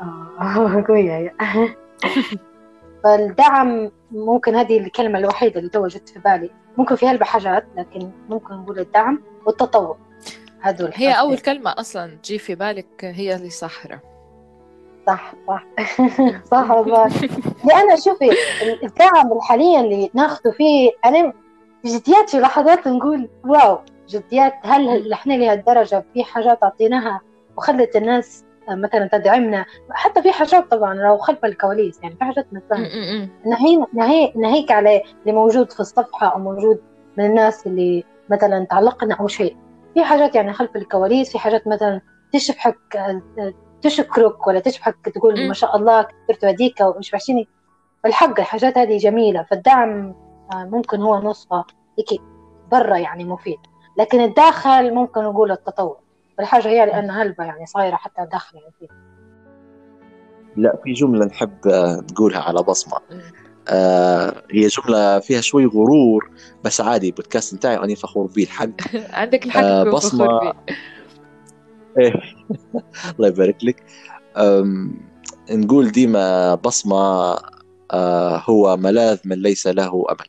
[0.00, 1.34] آه قوية
[3.04, 6.50] فالدعم ممكن هذه الكلمة الوحيدة اللي تو جت في بالي.
[6.78, 9.96] ممكن في هلبة حاجات لكن ممكن نقول الدعم والتطور
[10.60, 14.02] هذول هي أول كلمة أصلا تجي في بالك هي اللي صحرة
[15.08, 15.64] صح صح.
[16.52, 17.08] صح والله.
[17.64, 18.30] لأن شوفي
[18.82, 21.32] الدعم حاليا اللي ناخذه فيه أنا
[21.86, 23.78] جديات في لحظات نقول واو
[24.08, 27.20] جديات هل إحنا لهالدرجة في حاجات أعطيناها
[27.56, 32.88] وخلت الناس مثلا تدعمنا؟ حتى في حاجات طبعا لو خلف الكواليس يعني في حاجات مثلا
[33.46, 36.80] نهي نهي ناهيك على اللي موجود في الصفحة أو موجود
[37.18, 39.56] من الناس اللي مثلا تعلقنا أو شيء.
[39.94, 42.00] في حاجات يعني خلف الكواليس في حاجات مثلا
[42.32, 42.78] تشبحك
[43.82, 47.48] تشكرك ولا تشبحك تقول ما شاء الله كبرت هديك ومش وحشيني.
[48.04, 50.14] بالحق الحاجات هذه جميلة فالدعم
[50.52, 51.64] آه، ممكن هو نصها
[51.98, 52.20] هيك
[52.72, 53.58] برا يعني مفيد.
[53.98, 55.96] لكن الداخل ممكن نقول التطور.
[56.40, 58.88] الحاجة هي لأن هلبة يعني صايرة حتى داخل يعني فيه.
[60.56, 61.58] لا في جملة نحب
[62.12, 63.00] نقولها على بصمة.
[63.68, 66.30] آه هي جملة فيها شوي غرور
[66.64, 68.68] بس عادي بودكاست نتاعي أنا فخور به الحق.
[69.20, 70.52] عندك الحق آه بصمة إيه
[73.14, 73.82] الله يبارك لك.
[75.50, 77.36] نقول ديما بصمة
[77.92, 80.28] آه هو ملاذ من ليس له أمل.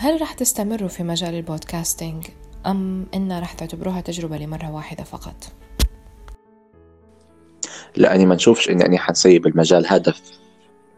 [0.00, 2.26] هل رح تستمروا في مجال البودكاستينج؟
[2.66, 5.52] أم إن رح تعتبروها تجربة لمرة واحدة فقط؟
[7.96, 10.14] لا أنا ما نشوفش إني أنا حنسيب المجال هذا.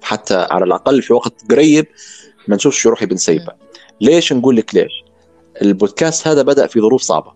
[0.02, 1.86] حتى على الأقل في وقت قريب
[2.48, 3.52] ما نشوفش روحي بنسيبه.
[4.00, 5.05] ليش نقول لك ليش؟
[5.62, 7.32] البودكاست هذا بدأ في ظروف صعبة.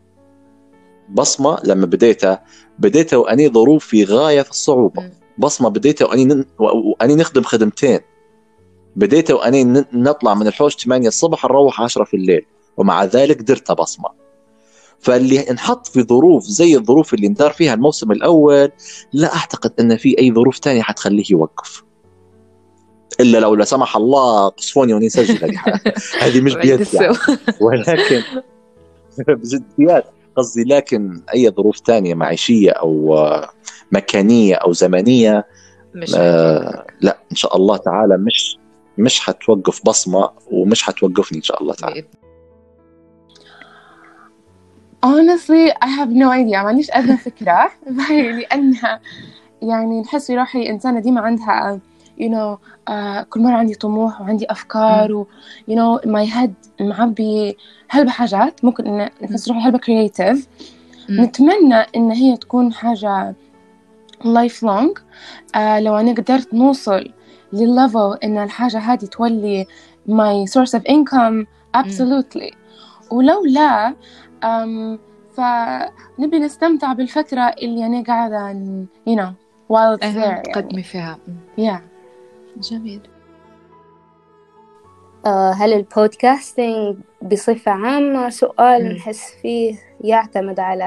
[1.08, 2.38] بصمة لما بديته
[2.78, 5.02] بديته وأني ظروف في غاية في الصعوبة.
[5.02, 5.12] مم.
[5.38, 6.44] بصمة بديته وأني ن...
[6.58, 8.00] وأني نخدم خدمتين.
[8.96, 12.46] بديته وأني ن- نطلع من الحوش 8 الصبح نروح 10 في الليل.
[12.76, 14.08] ومع ذلك درت بصمة.
[14.98, 18.70] فاللي انحط في ظروف زي الظروف اللي ندار فيها الموسم الأول
[19.12, 21.82] لا أعتقد أن في أي ظروف تانية حتخليه يوقف.
[23.20, 25.80] إلا لو لا سمح الله قصفوني وأنا اسجل هذه
[26.22, 27.16] هذه مش بيدي يعني.
[27.60, 28.22] ولكن
[29.28, 30.04] بجديات.
[30.36, 33.24] قصدي لكن أي ظروف تانية معيشية أو
[33.92, 35.46] مكانية أو زمنية
[35.94, 38.58] مش آه لا إن شاء الله تعالى مش
[38.98, 42.04] مش حتوقف بصمة ومش حتوقفني إن شاء الله تعالى.
[45.06, 46.62] honestly I have no idea.
[46.62, 47.70] ما عنديش أدنى فكرة.
[48.10, 49.00] لأنها
[49.62, 51.80] يعني نحس في روحي إنسانة ديما عندها
[52.20, 52.58] you know
[52.90, 55.26] uh, كل مرة عندي طموح وعندي أفكار و
[55.70, 56.50] you know my head
[56.80, 57.56] معبي
[57.88, 58.64] هلبة حاجات.
[58.64, 60.38] ممكن إن نحس روحي هلبة creative.
[61.10, 63.34] نتمنى إن هي تكون حاجة
[64.22, 65.00] life long
[65.54, 67.12] آه لو أنا قدرت نوصل
[67.52, 69.66] للليفل إن الحاجة هذه تولي
[70.08, 71.46] my source of income
[71.76, 72.54] absolutely.
[73.10, 73.94] ولو لا
[74.44, 74.98] أم
[75.36, 78.52] فنبي نستمتع بالفترة اللي أنا قاعدة
[79.08, 79.30] you know
[79.72, 80.42] while it's there يعني.
[80.42, 81.18] تقدمي فيها.
[81.60, 81.89] yeah.
[82.60, 83.00] جميل
[85.26, 88.94] آه، هل البودكاستينج بصفة عامة سؤال.
[88.94, 90.84] نحس فيه يعتمد على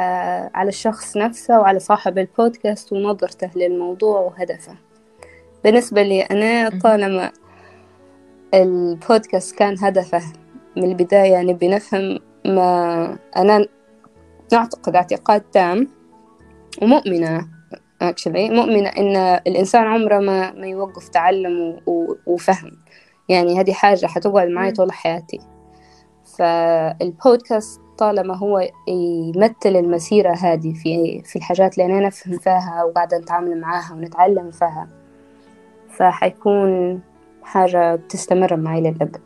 [0.53, 4.75] على الشخص نفسه وعلى صاحب البودكاست ونظرته للموضوع وهدفه
[5.63, 6.79] بالنسبة لي أنا.
[6.79, 7.31] طالما
[8.53, 10.23] البودكاست كان هدفه
[10.77, 13.67] من البداية نبي نفهم ما أنا
[14.53, 15.87] نعتقد اعتقاد تام
[16.81, 17.47] ومؤمنة
[18.11, 18.51] actually.
[18.51, 19.15] مؤمنة إن
[19.47, 22.71] الإنسان عمره ما ما يوقف تعلم و- و- وفهم.
[23.29, 24.71] يعني هذه حاجة حتقعد معي.
[24.71, 25.39] طول حياتي.
[26.37, 33.61] فالبودكاست طالما هو يمثل المسيرة هذه في في الحاجات اللي أنا نفهم فيها وقاعدة نتعامل
[33.61, 34.87] معاها ونتعلم فيها
[35.89, 37.01] فحيكون
[37.43, 39.21] حاجة تستمر معي للأبد.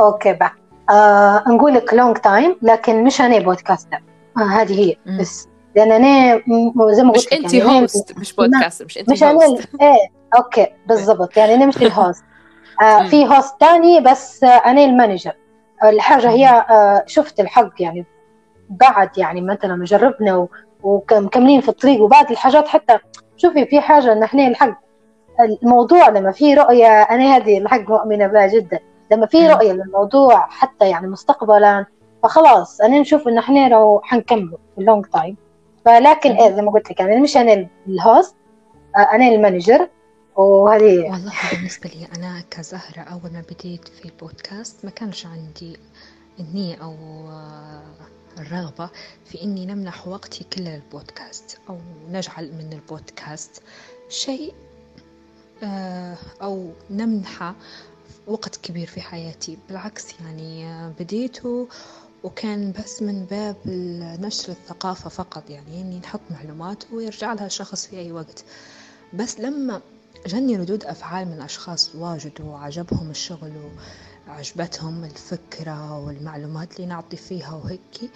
[0.00, 0.52] okay بقى
[0.90, 4.02] آه نقول لك long time لكن مش أنا podcaster
[4.36, 5.18] آه هذه هي مم.
[5.20, 5.48] بس.
[5.76, 6.42] لأن أنا
[6.90, 9.82] زي ما قلت مش انت يعني host مش بودكاست مش انت مش أنا host ال-
[9.82, 9.96] إيه
[10.36, 11.36] okay بالضبط.
[11.36, 12.24] يعني أنا مش ال host
[12.82, 13.06] آه.
[13.08, 15.32] في host تاني بس آه أنا ال manager
[15.84, 18.06] الحاجة هي آه شفت الحق يعني
[18.70, 20.48] بعد يعني مثلا ما جربنا
[20.82, 22.98] ومكملين في الطريق وبعد الحاجات حتى.
[23.36, 24.80] شوفي في حاجة إن إحنا الحق
[25.62, 28.78] الموضوع لما في رؤية أنا هذه الحق مؤمنة بها جدا.
[29.12, 29.48] لما في.
[29.48, 31.86] رؤيه للموضوع حتى يعني مستقبلا
[32.22, 35.36] فخلاص أنا نشوف ان إحنا لو حنكمل في ال long time
[35.84, 36.30] فلكن.
[36.32, 38.34] إيه زي ما قلت لك يعني مش أنا ال host
[38.96, 39.88] آه، أنا ال manager
[40.36, 45.76] وهذه والله بالنسبة لي أنا كزهرة أول ما بديت في البودكاست ما كانش عندي
[46.40, 46.92] النية أو
[47.30, 47.82] آه،
[48.38, 48.90] الرغبة
[49.24, 51.76] في إني نمنح وقتي كله للبودكاست أو
[52.10, 53.62] نجعل من البودكاست
[54.08, 54.54] شيء
[55.62, 57.54] آه، أو نمنحه
[58.26, 59.58] وقت كبير في حياتي.
[59.68, 61.68] بالعكس يعني بديته
[62.24, 63.56] وكان بس من باب
[64.20, 68.44] نشر الثقافة فقط يعني إني نحط معلومات ويرجع لها الشخص في أي وقت.
[69.14, 69.80] بس لما
[70.26, 73.52] جاني ردود أفعال من أشخاص واجد وعجبهم الشغل
[74.28, 78.10] وعجبتهم الفكرة والمعلومات اللي نعطي فيها وهيك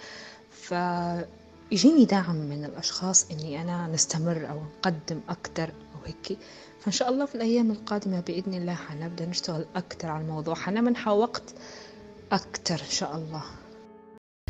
[0.51, 5.71] فيجيني دعم من الأشخاص إني أنا نستمر أو نقدم أكتر
[6.01, 6.37] وهيك
[6.83, 11.43] فإن شاء الله في الأيام القادمة بإذن الله حنبدأ نشتغل أكتر على الموضوع حنمنحه وقت
[12.31, 13.43] أكتر إن شاء الله.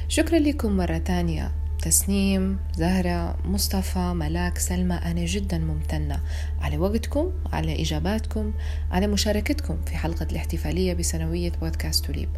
[0.08, 6.20] شكرا لكم مرة تانية تسنيم زهرة مصطفى ملاك سلمى أنا جدا ممتنة.
[6.62, 8.54] على وقتكم على إجاباتكم
[8.92, 12.30] على مشاركتكم في حلقة الاحتفالية بسنوية بودكاست توليب.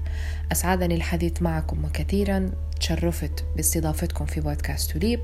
[0.52, 5.20] أسعدني الحديث معكم وكثيرا تشرفت باستضافتكم في بودكاست توليب.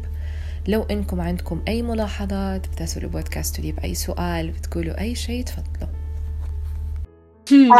[0.67, 5.91] لو إنكم عندكم أي ملاحظات بتسألوا بودكاست توليب أي سؤال بتقولوا أي شيء تفضلوا.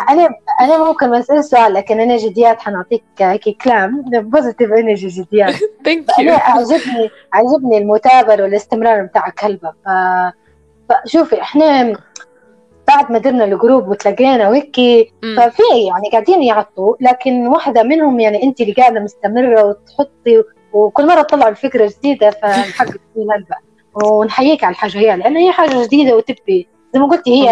[0.09, 0.29] أنا
[0.61, 5.55] أنا ممكن اسال سؤال لكن أنا جديات حنعطيك هيك كلام positive energy جديات.
[5.85, 9.89] thank أنا عجبني عجبني المثابرة والاستمرار بتاعك هلبة ف...
[10.89, 11.93] فشوفي إحنا
[12.87, 14.75] بعد ما درنا الجروب وتلاقينا وهيك
[15.37, 20.43] ففي يعني قاعدين يعطوا لكن واحدة منهم يعني انت اللي قاعدة مستمرة وتحطي
[20.73, 23.55] وكل مرة تطلع بفكرة جديدة فالحق تكون هلبة
[24.05, 27.49] ونحييك على الحاجة هي لأن هي حاجة جديدة وتبي زي ما قلتي هي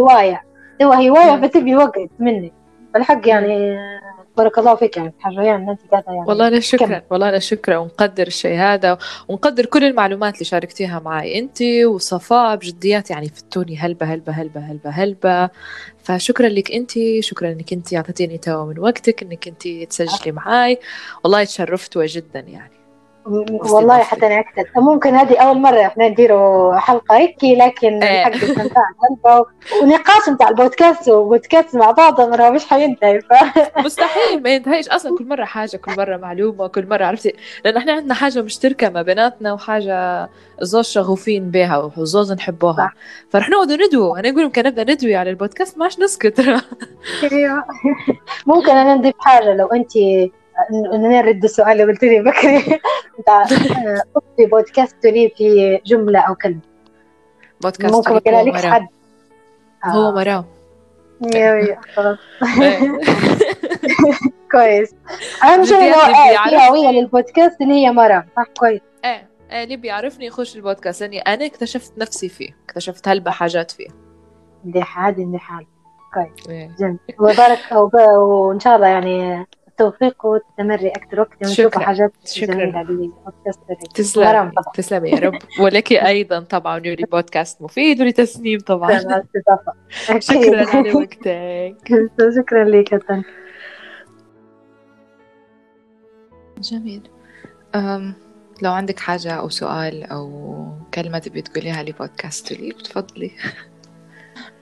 [0.00, 0.42] هواية.
[0.80, 1.48] محتوى هواية مم.
[1.48, 2.52] فتبي وقت منك.
[2.94, 3.76] فالحق يعني
[4.36, 7.02] بارك الله فيك يعني حرية إن أنت قاعدة يعني والله لا شكرا كمل.
[7.10, 7.76] والله لا شكرا.
[7.76, 14.06] ونقدر الشيء هذا ونقدر كل المعلومات اللي شاركتيها معي أنت وصفاء بجديات يعني فتوني هلبة
[14.06, 15.50] هلبة هلبة هلبة هلبة.
[16.02, 20.78] فشكرا لك أنت شكرا انك أنت اعطيتيني توا من وقتك إنك أنت تسجلي معي
[21.24, 22.75] والله تشرفت جدا يعني.
[23.72, 24.44] والله حتى أنا
[24.76, 28.28] ممكن هذه أول مرة إحنا نديروا حلقة هيك لكن إيه.
[28.28, 29.46] استمتاع حلقه
[29.82, 33.20] ونقاش بتاع البودكاست وبودكاست مع بعض مرة مش حينتهي.
[33.20, 33.24] ف...
[33.86, 35.18] مستحيل ما ينتهيش أصلا.
[35.18, 37.32] كل مرة حاجة كل مرة معلومة كل مرة عرفتي.
[37.64, 40.28] لأن إحنا عندنا حاجة مشتركة ما بيناتنا وحاجة
[40.60, 42.92] زوج شغوفين بها وزوج نحبوها.
[43.30, 46.40] فرح نقعد ندوي أنا أقول يمكن نبدأ ندوي على البودكاست ماش نسكت.
[47.32, 47.64] أيوة.
[48.46, 49.92] ممكن أنا نضيف حاجة لو انت
[50.94, 52.80] نرد السؤال اللي قلت لي بكري.
[53.18, 53.42] بتاع
[54.16, 56.60] اكتبي بودكاست لي في جملة أو كلمة.
[57.62, 58.16] بودكاست ممكن هو
[58.66, 58.72] لك.
[58.72, 58.86] حد.
[59.84, 60.12] هو آه.
[60.14, 60.44] مرام
[61.94, 62.18] خلاص.
[62.62, 62.98] إيه.
[64.52, 64.94] كويس.
[65.44, 66.70] أهم شيء إنه اللي آه، في.
[66.70, 68.80] هويه للبودكاست اللي هي مرام صح؟ كويس.
[69.04, 71.00] إيه إيه اللي بيعرفني يخش البودكاست.
[71.02, 73.86] لاني أنا اكتشفت نفسي فيه اكتشفت هلبة حاجات فيه.
[74.64, 75.66] دي حاجة دي حال
[76.48, 76.70] إيه.
[76.78, 76.98] جميل.
[77.20, 79.46] وبارك وب- وإن شاء الله يعني
[79.80, 81.78] التوفيق والتمري أكثر وقت ونشوف.
[81.78, 82.54] حاجات شكراً.
[82.54, 83.12] جميلة
[84.16, 85.10] مرام تسلمي.
[85.10, 85.38] يا رب.
[85.60, 88.98] ولك أيضا طبعا ولي بودكاست مفيد ولتسنيم طبعا.
[90.18, 91.76] شكرا على وقتك.
[92.36, 93.22] شكرا لك يا.
[96.58, 97.08] جميل.
[97.74, 98.14] أم
[98.62, 103.30] لو عندك حاجة أو سؤال أو كلمة تبي تقوليها لبودكاست لي بتفضلي.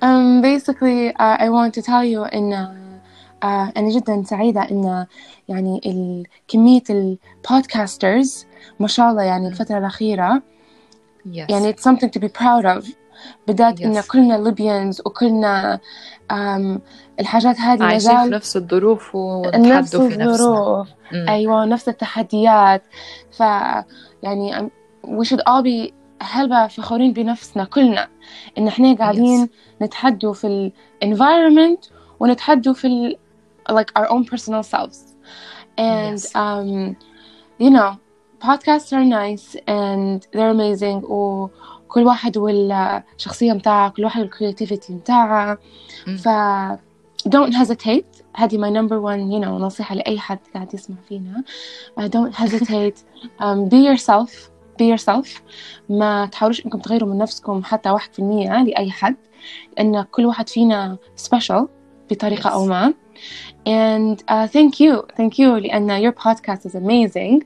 [0.05, 2.84] Um, basically, uh, I want to tell you إن uh,
[3.45, 5.07] أنا جدا سعيدة إن
[5.49, 8.47] يعني كمية البودكاسترز
[8.81, 10.43] ما شاء الله يعني الفترة الأخيرة.
[11.27, 11.51] Yes.
[11.51, 12.87] يعني it's something to be proud of.
[13.51, 14.07] إن Yes.
[14.07, 15.81] كلنا ليبيانز وكلنا
[16.33, 16.79] um,
[17.21, 20.25] الحاجات هذه عايشين في نفس الظروف ونتحدوا في نفسنا.
[20.25, 20.89] الظروف.
[21.13, 21.29] مم.
[21.29, 22.83] أيوة نفس التحديات.
[23.31, 23.41] ف
[24.23, 24.71] يعني
[25.07, 25.93] we should all be
[26.23, 28.09] هلبا فخورين بنفسنا كلنا.
[28.59, 29.49] إن إحنا قاعدين
[29.83, 30.73] نتحدوا في ال
[31.05, 31.91] environment
[32.21, 33.17] ونتحدوا في
[33.78, 35.00] like our own personal selves
[35.78, 36.36] and Yes.
[36.44, 36.70] um
[37.64, 37.92] you know
[38.48, 45.58] podcasts are nice and they're amazing وكل واحد والشخصية متاعها كل واحد والcreativity متاعها
[46.08, 46.18] مم.
[46.18, 46.30] ف
[47.30, 51.44] don't hesitate هذه my number one you know نصيحة لأي حد قاعد يسمع فينا
[52.00, 52.98] uh, don't hesitate
[53.42, 54.32] um, be yourself
[54.82, 55.28] be yourself
[55.90, 59.16] ما تحاولوش انكم تغيروا من نفسكم حتى واحد في المية لأي حد
[59.78, 60.98] لأن كل واحد فينا
[61.30, 61.64] special
[62.12, 62.70] بطريقة أو Yes.
[62.70, 62.94] ما
[63.66, 67.44] and uh, thank you thank you لأن your podcast is amazing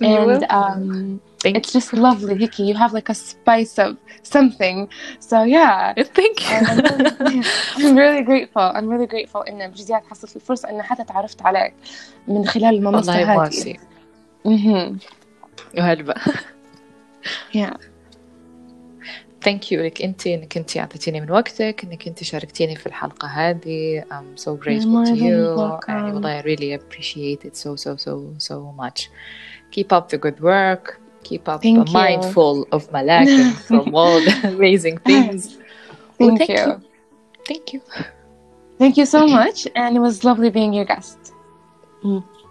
[0.00, 0.50] You're and welcome.
[0.50, 4.88] um, Thank it's just lovely Hickey you have like a spice of something
[5.18, 6.04] so yeah you.
[6.04, 7.42] Thank you.
[7.76, 11.74] I'm really grateful I'm really grateful إن بجديات حصلت لي الفرصة إن حتى تعرفت عليك
[12.28, 13.78] من خلال المنصة والله هذه ماسي
[14.44, 14.98] مهم.
[15.78, 16.14] وهلبا
[17.56, 17.76] yeah
[19.42, 24.00] ثانك يو لك انت انك انت اعطيتيني من وقتك انك انت شاركتيني في الحلقه هذه
[24.02, 25.88] I'm so grateful more to than you welcome.
[25.88, 29.08] يعني والله I really appreciate it so so so so much
[29.74, 31.94] keep up the good work keep up Thank you.
[32.02, 35.40] mindful of Malakan from all the amazing things
[36.18, 36.66] thank, thank you.
[36.66, 36.80] you.
[37.48, 37.80] thank you
[38.80, 41.18] thank you so much and it was lovely being your guest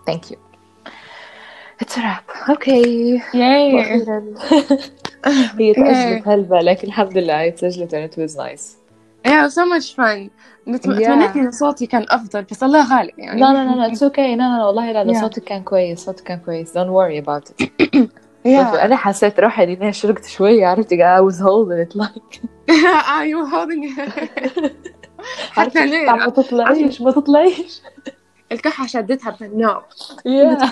[0.07, 0.37] thank you
[1.81, 2.85] it's a wrap okay
[3.41, 4.35] yay واخيرا
[5.58, 8.76] هي تأجلت هلبا لكن الحمد لله هي تسجلت and it was nice.
[9.26, 10.30] Yeah so much fun.
[10.66, 10.78] Yeah.
[10.78, 13.40] تمنيت إن صوتي كان أفضل بس الله غالب يعني.
[13.40, 15.20] لا لا لا لا اتس أوكي لا لا والله لا Yeah.
[15.20, 16.72] صوتك كان كويس صوتك كان كويس.
[16.78, 17.70] Don't worry about it.
[18.46, 18.48] Yeah.
[18.48, 22.40] أنا حسيت روحي إني شرقت شوية عرفتي I was holding it like.
[23.10, 24.72] Ah you were holding it.
[25.56, 27.82] حتى طب ما تطلعيش ما تطلعيش.
[28.52, 29.36] الكحة شدتها
[30.26, 30.62] yeah.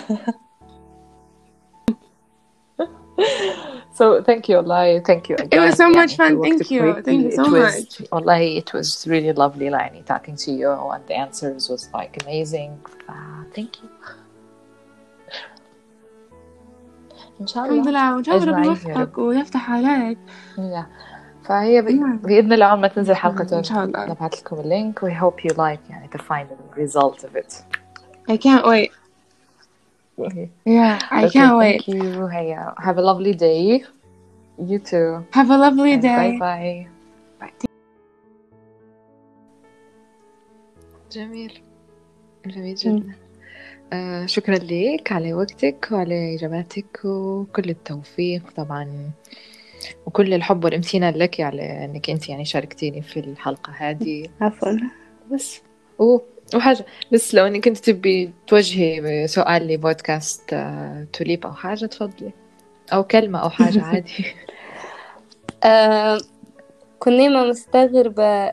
[3.93, 6.41] so thank you والله thank you again It was so يعني much fun.
[6.41, 6.81] في Thank وقتك you.
[6.81, 7.03] quickly.
[7.03, 8.07] Thank you so It was- much.
[8.11, 12.71] والله it was really lovely يعني talking to you and the answers was like amazing
[13.09, 13.89] uh, thank you
[17.41, 20.17] إن شاء الحمد الله لله وإن شاء الله ربي أجمعين يا يوفقك ويفتح عليك
[20.57, 20.85] Yeah.
[21.47, 21.85] فهي ب...
[21.87, 22.25] Yeah.
[22.25, 25.53] بإذن الله أول ما تنزل حلقة إن شاء الله نبعث لكم اللينك we hope you
[25.53, 27.63] like يعني to find the result of it
[28.31, 28.91] I can't wait
[30.18, 30.50] Okay.
[30.64, 32.26] yeah I Okay, can't wait Thank you.
[32.28, 33.84] Hey, uh, have a lovely day.
[34.58, 35.26] You too.
[35.32, 36.88] have a lovely And day Bye bye.
[41.12, 41.60] جميل
[42.46, 43.14] جميل جدا
[43.92, 49.10] آه شكرا لك على وقتك وعلى إجاباتك وكل التوفيق طبعا
[50.06, 54.72] وكل الحب والامتنان لك على إنك أنت يعني شاركتيني في الحلقة هذه عفوا
[55.32, 55.60] بس
[55.98, 56.18] و
[56.54, 56.86] وحاجة.
[57.12, 62.32] بس لو إنك أنت تبي توجهي سؤال لبودكاست آه، توليب أو حاجة تفضلي.
[62.92, 64.26] أو كلمة أو حاجة عادي.
[65.64, 66.18] آه
[66.98, 68.52] كنت دايما مستغربة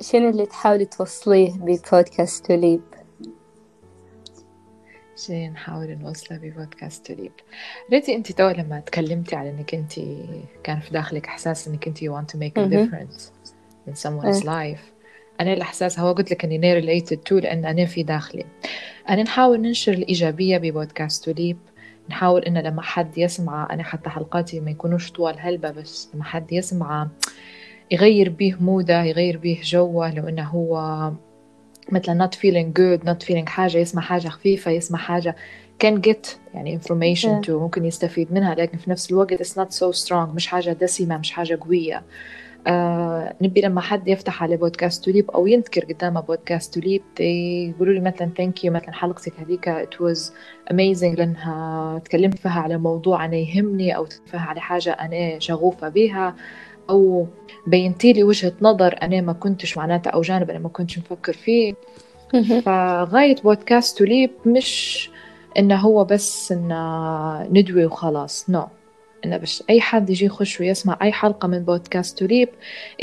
[0.00, 2.80] شنو اللي تحاولي توصليه ببودكاست توليب؟
[5.16, 7.32] شيء نحاول نوصله ببودكاست توليب.
[7.92, 9.92] ريتي أنت تو لما تكلمتي على إنك أنت
[10.64, 13.30] كان في داخلك إحساس إنك أنت you want to make a difference
[13.88, 14.95] in someone's life.
[15.40, 18.44] أنا الأحساس هو قلت لك إني near related to لأن أنا في داخلي.
[19.08, 21.56] أنا نحاول ننشر الإيجابية ببودكاست توليب
[22.10, 26.52] نحاول انه لما حد يسمع أنا حتى حلقاتي ما يكونوش طوال هلبة بس لما حد
[26.52, 27.08] يسمع
[27.90, 31.12] يغير بيه مودة يغير بيه جوه لو إنه هو
[31.92, 35.36] مثلا not feeling good not feeling حاجة يسمع حاجة خفيفة يسمع حاجة
[35.84, 40.04] can get يعني information to ممكن يستفيد منها لكن في نفس الوقت it's not so
[40.04, 42.02] strong مش حاجة دسمة مش حاجة قوية.
[42.66, 48.00] آه نبي لما حد يفتح على بودكاست توليب أو ينذكر قدامه بودكاست توليب يقولوا لي
[48.00, 50.30] مثلا thank you مثلا حلقتك هذيك it was
[50.72, 56.34] amazing لأنها تكلمت فيها على موضوع أنا يهمني أو فيها على حاجة أنا شغوفة بها
[56.90, 57.26] أو
[57.66, 61.74] بينتي لي وجهة نظر أنا ما كنتش معناتها أو جانب أنا ما كنتش مفكر فيه
[62.64, 65.10] فغاية بودكاست توليب مش
[65.58, 68.85] إنه هو بس إنه ندوي وخلاص نو no.
[69.24, 72.48] إنه بس أي حد يجي يخش ويسمع أي حلقة من بودكاست توليب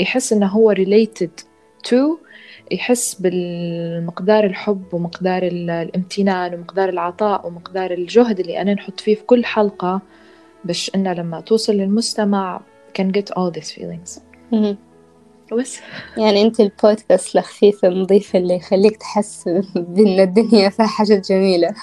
[0.00, 1.44] يحس إنه هو related
[1.88, 1.96] to
[2.72, 9.22] يحس بالمقدار الحب ومقدار ال- الامتنان ومقدار العطاء ومقدار الجهد اللي أنا نحط فيه في
[9.22, 10.00] كل حلقة.
[10.64, 12.60] باش إنه لما توصل للمستمع
[12.98, 14.20] can get all these feelings.
[15.58, 15.78] بس
[16.16, 21.74] يعني أنت البودكاست الخفيف النظيف اللي يخليك تحس بإن الدنيا فيها حاجات جميلة.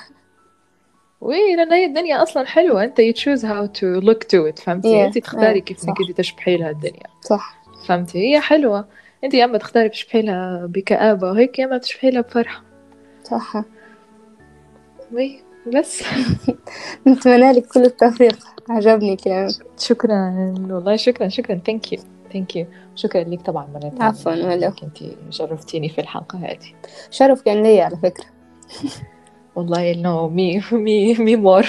[1.22, 2.84] وي لأن هي الدنيا أصلا حلوة.
[2.84, 5.96] أنت you choose how to look to it فهمتي؟ Yeah, أنت تختاري yeah, كيف إنك.
[6.10, 7.08] أنت تشبحي لها الدنيا.
[7.22, 7.62] صح.
[7.88, 8.88] فهمتي؟ هي حلوة.
[9.24, 12.64] أنت يا اما تختاري تشبحي لها بكآبة وهيك يا اما تشبحي لها بفرحة.
[13.24, 13.64] صح.
[15.14, 15.40] وي
[15.76, 16.04] بس.
[17.08, 18.38] نتمنى لك كل التوفيق.
[18.70, 19.52] عجبني كلامك.
[19.80, 20.54] شكرا.
[20.70, 21.62] والله شكرا شكرا.
[21.66, 22.00] thank you
[22.34, 24.34] thank you شكرا لك طبعا مرة عفواً،.
[24.34, 24.98] أنك أنت
[25.30, 26.74] شرفتيني في الحلقة هذه.
[27.10, 28.26] شرف كان لي على فكرة.
[29.56, 31.66] والله no me me me more.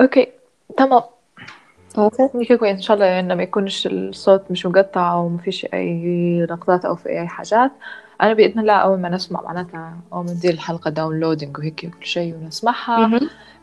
[0.00, 0.28] okay
[0.76, 1.02] تمام.
[1.98, 2.56] okay.
[2.56, 6.84] كويس إن شاء الله إنه ما يكونش الصوت مش مقطع أو ما فيش أي لقطات
[6.84, 7.70] أو في أي حاجات.
[8.22, 12.34] أنا بإذن الله أول ما نسمع معناتها اول ما ندير الحلقة downloading وهيك كل شيء
[12.34, 13.20] ونسمعها.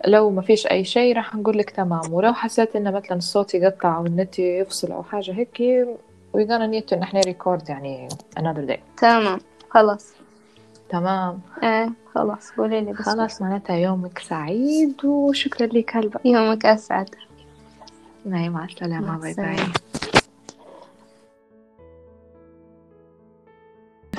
[0.08, 2.14] لو ما فيش أي شيء راح نقول لك تمام.
[2.14, 5.86] ولو حسيت إنه مثلا الصوت يقطع أو النت يفصل أو حاجة هيك
[6.38, 8.80] we gonna need to ان إحنا record يعني another day.
[8.98, 9.40] تمام.
[9.70, 10.14] خلاص.
[10.90, 11.42] تمام.
[11.64, 13.02] إيه خلاص قولي لي بس.
[13.02, 16.20] خلاص معناتها يومك سعيد وشكرا لك هلبا.
[16.26, 17.10] يومك أسعد.
[18.26, 19.18] مع مع السلامة.
[19.18, 19.56] bye bye.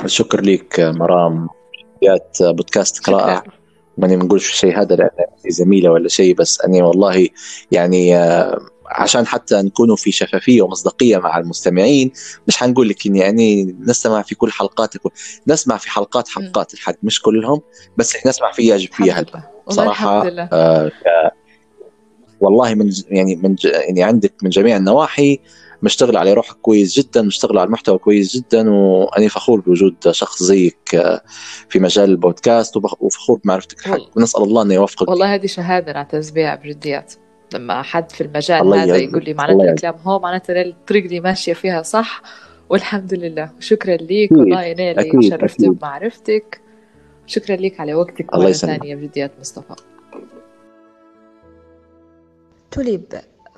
[0.06, 1.48] شكر لك مرام.
[2.02, 3.40] جات بودكاست قراءة.
[3.40, 3.52] شكرا.
[3.98, 5.10] ماني بنقولش شيء هذا لأن
[5.48, 7.28] زميلة ولا شيء بس أني والله
[7.72, 12.10] يعني آه، عشان حتى نكونوا في شفافية ومصداقية مع المستمعين
[12.48, 15.00] مش حنقول لك إني يعني نستمع في كل حلقاتك
[15.46, 17.60] نسمع في حلقات حلقات الحق مش كلهم
[17.96, 19.44] بس نسمع فيها يعجب فيها لله.
[20.52, 21.30] آه،
[22.40, 25.38] والله من يعني من ج- يعني عندك من جميع النواحي
[25.82, 30.94] مشتغل على روحك كويس جدا مشتغل على المحتوى كويس جدا وأنا فخور بوجود شخص زيك
[30.94, 31.22] آه،
[31.68, 33.98] في مجال البودكاست وفخور بمعرفتك الحق.
[34.16, 35.08] ونسأل الله أنه يوفقك.
[35.08, 37.14] والله هذه شهادة نعتز بها بجديات.
[37.54, 38.96] لما حد في المجال هذا.
[38.96, 39.84] يقول لي الله معناته يعزك.
[39.84, 42.22] الكلام هو معناته الطريق اللي ماشية فيها صح
[42.68, 45.70] والحمد لله وشكرا ليك والله أنا اللي أكيد.
[45.70, 46.60] بمعرفتك
[47.26, 48.78] شكرا ليك على وقتك الله مرة يسلمك.
[48.78, 49.74] ثانية بجديات مصطفى
[52.70, 53.04] توليب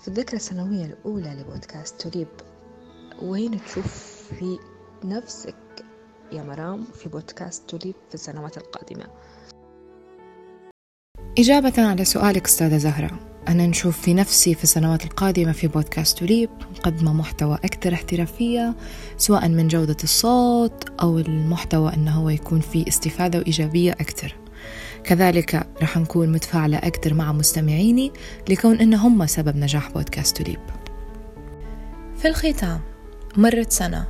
[0.01, 2.28] في الذكرى السنوية الأولى لبودكاست توليب
[3.22, 4.59] وين تشوف في
[5.05, 5.55] نفسك
[6.32, 9.05] يا مرام في بودكاست توليب في السنوات القادمة
[11.39, 16.51] إجابة على سؤالك أستاذة زهرة أنا نشوف في نفسي في السنوات القادمة في بودكاست توليب
[16.78, 18.74] مقدمة محتوى أكثر احترافية
[19.16, 24.34] سواء من جودة الصوت أو المحتوى أنه هو يكون فيه استفادة وإيجابية أكثر.
[25.05, 28.12] كذلك رح نكون متفاعلة أكثر مع مستمعيني
[28.49, 30.61] لكون إن هم سبب نجاح بودكاست توليب
[32.16, 32.80] في الختام
[33.36, 34.07] مرت سنة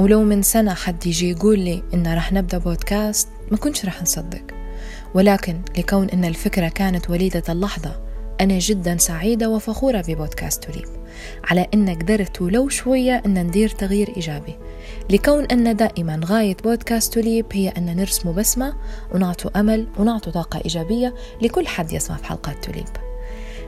[0.00, 4.42] ولو من سنة حد يجي يقول لي إن رح نبدأ بودكاست ما كنتش رح نصدق.
[5.14, 8.07] ولكن لكون إن الفكرة كانت وليدة اللحظة
[8.40, 10.88] أنا جدا سعيدة وفخورة ببودكاست توليب
[11.44, 14.54] على إن قدرت ولو شوية إن ندير تغيير إيجابي.
[15.10, 18.76] لكون أن دائما غاية بودكاست توليب هي أن نرسم بسمة
[19.14, 22.88] ونعطوا أمل ونعطوا طاقة إيجابية لكل حد يسمع في حلقات توليب.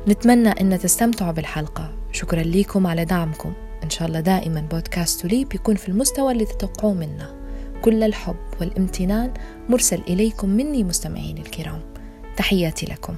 [0.08, 1.92] نتمنى أن تستمتعوا بالحلقة.
[2.12, 3.52] شكرا لكم على دعمكم.
[3.84, 7.40] إن شاء الله دائما بودكاست توليب يكون في المستوى اللي تتوقعوه منا.
[7.82, 9.34] كل الحب والامتنان
[9.68, 11.80] مرسل إليكم مني مستمعين الكرام.
[12.36, 13.14] تحياتي لكم.